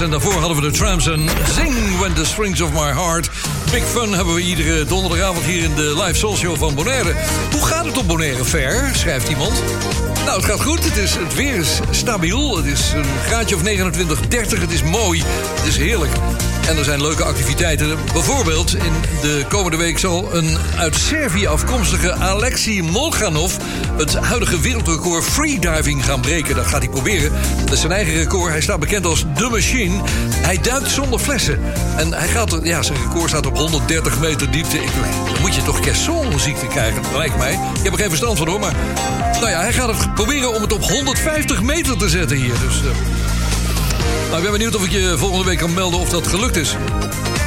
En 0.00 0.10
daarvoor 0.10 0.32
hadden 0.32 0.56
we 0.56 0.70
de 0.70 0.70
Tramps 0.70 1.06
en 1.06 1.28
Zing 1.54 1.98
When 1.98 2.14
the 2.14 2.24
Strings 2.24 2.60
of 2.60 2.72
My 2.72 2.92
Heart. 2.92 3.30
Big 3.70 3.84
Fun 3.84 4.12
hebben 4.12 4.34
we 4.34 4.40
iedere 4.40 4.84
donderdagavond 4.84 5.44
hier 5.44 5.62
in 5.62 5.74
de 5.74 6.02
live 6.02 6.36
show 6.36 6.56
van 6.56 6.74
Bonaire. 6.74 7.14
Hoe 7.52 7.66
gaat 7.66 7.84
het 7.84 7.98
op 7.98 8.06
Bonaire 8.06 8.44
Fair? 8.44 8.90
Schrijft 8.94 9.28
iemand. 9.28 9.62
Nou, 10.24 10.36
het 10.36 10.44
gaat 10.44 10.62
goed. 10.62 10.84
Het, 10.84 10.96
is, 10.96 11.14
het 11.14 11.34
weer 11.34 11.54
is 11.54 11.80
stabiel. 11.90 12.56
Het 12.56 12.66
is 12.66 12.92
een 12.92 13.04
graadje 13.26 13.54
of 13.54 13.62
29, 13.62 14.28
30. 14.28 14.60
Het 14.60 14.72
is 14.72 14.82
mooi. 14.82 15.22
Het 15.56 15.66
is 15.66 15.76
heerlijk. 15.76 16.12
En 16.68 16.76
er 16.76 16.84
zijn 16.84 17.02
leuke 17.02 17.24
activiteiten. 17.24 17.98
Bijvoorbeeld 18.12 18.74
in 18.74 18.92
de 19.20 19.44
komende 19.48 19.76
week 19.76 19.98
zal 19.98 20.34
een 20.34 20.58
uit 20.76 20.96
Servië 20.96 21.46
afkomstige 21.46 22.12
Alexei 22.14 22.82
Molganov... 22.82 23.54
het 23.96 24.14
huidige 24.14 24.60
wereldrecord 24.60 25.24
freediving 25.24 26.04
gaan 26.04 26.20
breken. 26.20 26.54
Dat 26.54 26.66
gaat 26.66 26.82
hij 26.82 26.88
proberen. 26.88 27.32
Dat 27.64 27.72
is 27.72 27.80
zijn 27.80 27.92
eigen 27.92 28.14
record. 28.14 28.50
Hij 28.50 28.60
staat 28.60 28.80
bekend 28.80 29.06
als 29.06 29.24
The 29.34 29.48
Machine. 29.50 30.00
Hij 30.32 30.58
duikt 30.58 30.90
zonder 30.90 31.18
flessen. 31.18 31.58
En 31.96 32.12
hij 32.12 32.28
gaat, 32.28 32.58
ja, 32.62 32.82
zijn 32.82 32.98
record 32.98 33.28
staat 33.28 33.46
op 33.46 33.56
130 33.56 34.20
meter 34.20 34.50
diepte. 34.50 34.76
Ik, 34.76 34.90
dan 35.32 35.40
moet 35.40 35.54
je 35.54 35.62
toch 35.62 35.80
Kesson-ziekte 35.80 36.66
krijgen, 36.66 37.02
lijkt 37.16 37.36
mij. 37.36 37.52
Ik 37.52 37.82
heb 37.82 37.92
er 37.92 37.98
geen 37.98 38.08
verstand 38.08 38.38
van 38.38 38.48
hoor, 38.48 38.60
maar... 38.60 38.74
Nou 39.32 39.52
ja, 39.52 39.60
hij 39.60 39.72
gaat 39.72 39.88
het 39.88 40.14
proberen 40.14 40.54
om 40.54 40.62
het 40.62 40.72
op 40.72 40.82
150 40.82 41.62
meter 41.62 41.96
te 41.96 42.08
zetten 42.08 42.36
hier. 42.36 42.54
Dus... 42.60 42.80
eh, 42.80 43.29
nou, 44.24 44.36
ik 44.36 44.42
ben 44.42 44.52
benieuwd 44.52 44.76
of 44.76 44.84
ik 44.84 44.90
je 44.90 45.14
volgende 45.16 45.44
week 45.44 45.58
kan 45.58 45.74
melden 45.74 46.00
of 46.00 46.08
dat 46.08 46.26
gelukt 46.26 46.56
is. 46.56 46.76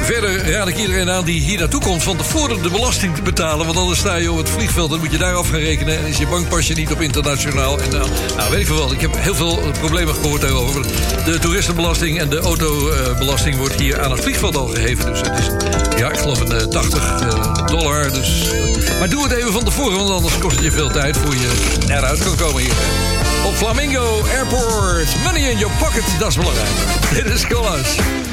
Verder 0.04 0.50
raad 0.50 0.68
ik 0.68 0.76
iedereen 0.76 1.10
aan 1.10 1.24
die 1.24 1.40
hier 1.40 1.58
naartoe 1.58 1.80
komt 1.80 2.02
van 2.02 2.16
tevoren 2.16 2.62
de 2.62 2.70
belasting 2.70 3.14
te 3.14 3.22
betalen. 3.22 3.66
Want 3.66 3.78
anders 3.78 3.98
sta 3.98 4.16
je 4.16 4.32
op 4.32 4.36
het 4.36 4.48
vliegveld 4.48 4.92
en 4.92 4.98
moet 4.98 5.10
je 5.10 5.18
daar 5.18 5.34
af 5.34 5.48
gaan 5.48 5.58
rekenen. 5.58 5.98
En 5.98 6.06
is 6.06 6.18
je 6.18 6.26
bankpasje 6.26 6.74
niet 6.74 6.92
op 6.92 7.00
internationaal. 7.00 7.80
En 7.80 7.90
nou, 7.90 8.08
nou, 8.36 8.50
weet 8.50 8.60
ik 8.60 8.66
veel 8.66 8.76
wat. 8.76 8.92
Ik 8.92 9.00
heb 9.00 9.14
heel 9.16 9.34
veel 9.34 9.70
problemen 9.80 10.14
gehoord 10.14 10.40
daarover. 10.40 10.82
De 11.24 11.38
toeristenbelasting 11.38 12.20
en 12.20 12.28
de 12.28 12.38
autobelasting 12.38 13.56
wordt 13.56 13.80
hier 13.80 14.02
aan 14.02 14.10
het 14.10 14.20
vliegveld 14.20 14.56
al 14.56 14.66
geheven. 14.66 15.06
Dus 15.06 15.20
het 15.20 15.38
is, 15.38 15.50
ja, 15.98 16.10
ik 16.10 16.18
geloof 16.18 16.40
een 16.40 16.52
eh, 16.52 16.66
80 16.66 17.20
eh, 17.20 17.66
dollar. 17.66 18.12
Dus, 18.12 18.50
maar 18.98 19.08
doe 19.08 19.22
het 19.22 19.32
even 19.32 19.52
van 19.52 19.64
tevoren, 19.64 19.96
want 19.96 20.10
anders 20.10 20.38
kost 20.38 20.56
het 20.56 20.64
je 20.64 20.70
veel 20.70 20.90
tijd 20.90 21.16
voor 21.16 21.34
je 21.34 21.50
eruit 21.88 22.24
kan 22.24 22.36
komen 22.36 22.62
hier. 22.62 23.13
Op 23.44 23.54
Flamingo 23.54 24.22
Airport. 24.26 25.16
Money 25.22 25.50
in 25.50 25.58
your 25.58 25.74
pocket, 25.78 26.04
dat 26.18 26.28
is 26.28 26.36
belangrijk. 26.36 26.70
Dit 27.14 27.26
is 27.26 27.46
Collage. 27.46 28.23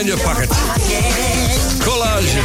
In 0.00 0.06
your 0.06 0.22
pocket. 0.22 0.48
Collage. 1.84 2.38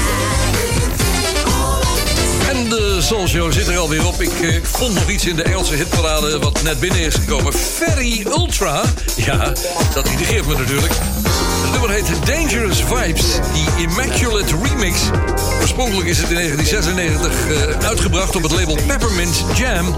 En 2.49 2.55
En 2.55 2.69
de 2.69 2.97
Soul 3.01 3.27
Show 3.27 3.51
zit 3.51 3.67
er 3.67 3.77
alweer 3.77 4.05
op. 4.05 4.21
Ik 4.21 4.41
eh, 4.41 4.55
vond 4.63 4.93
nog 4.93 5.09
iets 5.09 5.25
in 5.25 5.35
de 5.35 5.43
Engelse 5.43 5.75
hitparade 5.75 6.39
wat 6.39 6.61
net 6.63 6.79
binnen 6.79 6.99
is 6.99 7.15
gekomen. 7.15 7.53
Ferry 7.53 8.25
Ultra. 8.27 8.83
Ja, 9.15 9.53
dat 9.93 10.07
irriteert 10.07 10.47
me 10.47 10.57
natuurlijk. 10.57 10.93
Het 11.61 11.71
nummer 11.71 11.89
heet 11.89 12.07
Dangerous 12.25 12.83
Vibes, 12.83 13.25
die 13.53 13.87
Immaculate 13.87 14.55
Remix. 14.63 14.99
Oorspronkelijk 15.61 16.07
is 16.07 16.17
het 16.17 16.29
in 16.29 16.35
1996 16.35 17.79
eh, 17.79 17.87
uitgebracht 17.87 18.35
op 18.35 18.43
het 18.43 18.51
label 18.51 18.77
Peppermint 18.87 19.43
Jam. 19.55 19.95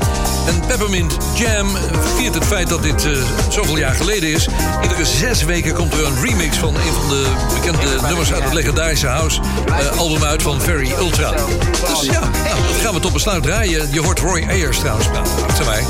En 0.48 0.60
Peppermint 0.68 1.18
Jam 1.34 1.68
viert 2.16 2.34
het 2.34 2.46
feit 2.46 2.70
dat 2.70 2.84
dit 2.84 3.06
eh, 3.06 3.12
zoveel 3.50 3.78
jaar 3.78 3.96
geleden 3.96 4.30
is. 4.30 4.48
Iedere 4.82 5.06
zes 5.06 5.44
weken 5.44 5.74
komt 5.74 5.94
er 5.94 6.06
een 6.06 6.22
remix 6.24 6.58
van 6.58 6.76
een 6.76 6.94
van 6.94 7.10
de 7.10 7.28
bekende 7.54 8.08
nummers 8.08 8.34
uit 8.34 8.44
het 8.44 8.54
legendarische 8.54 9.08
house 9.08 9.40
eh, 9.68 9.98
album 9.98 10.24
uit 10.24 10.42
van 10.42 10.62
Ferry 10.62 10.92
Ultra. 10.92 11.32
Dus 11.32 12.06
ja, 12.06 12.20
nou, 12.20 12.62
dat 12.68 12.82
gaan 12.84 12.94
we 12.94 13.00
tot 13.00 13.14
besluit 13.14 13.44
draaien. 13.44 13.88
Je 13.92 14.02
hoort 14.02 14.20
Roy 14.20 14.46
Ayers 14.50 14.80
trouwens 14.80 15.08
praten 15.08 15.46
achter 15.48 15.66
mij. 15.66 15.84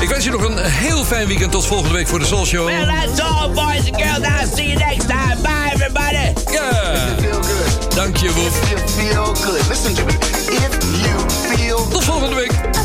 Ik 0.00 0.08
wens 0.08 0.24
je 0.24 0.30
nog 0.30 0.44
een 0.44 0.58
heel 0.58 1.04
fijn 1.04 1.26
weekend. 1.26 1.52
Tot 1.52 1.66
volgende 1.66 1.94
week 1.94 2.08
voor 2.08 2.18
de 2.18 2.24
Soul 2.24 2.46
Show. 2.46 2.66
Well, 2.66 2.86
that's 2.86 3.20
all, 3.20 3.48
boys 3.48 3.92
and 3.92 4.02
girls. 4.02 4.18
I'll 4.18 4.56
see 4.56 4.66
you 4.66 4.78
next 4.78 5.08
time. 5.08 5.36
Bye, 5.42 5.72
everybody. 5.74 6.52
Ja. 6.52 6.92
Dank 7.94 8.16
je, 8.16 8.32
Woef. 8.32 8.58
Feel 8.96 9.24
good. 9.24 9.68
Listen 9.68 9.94
to 9.94 10.04
me. 10.04 10.12
If 10.12 10.76
you 11.02 11.56
feel 11.56 11.88
Tot 11.88 12.04
volgende 12.04 12.34
week. 12.34 12.75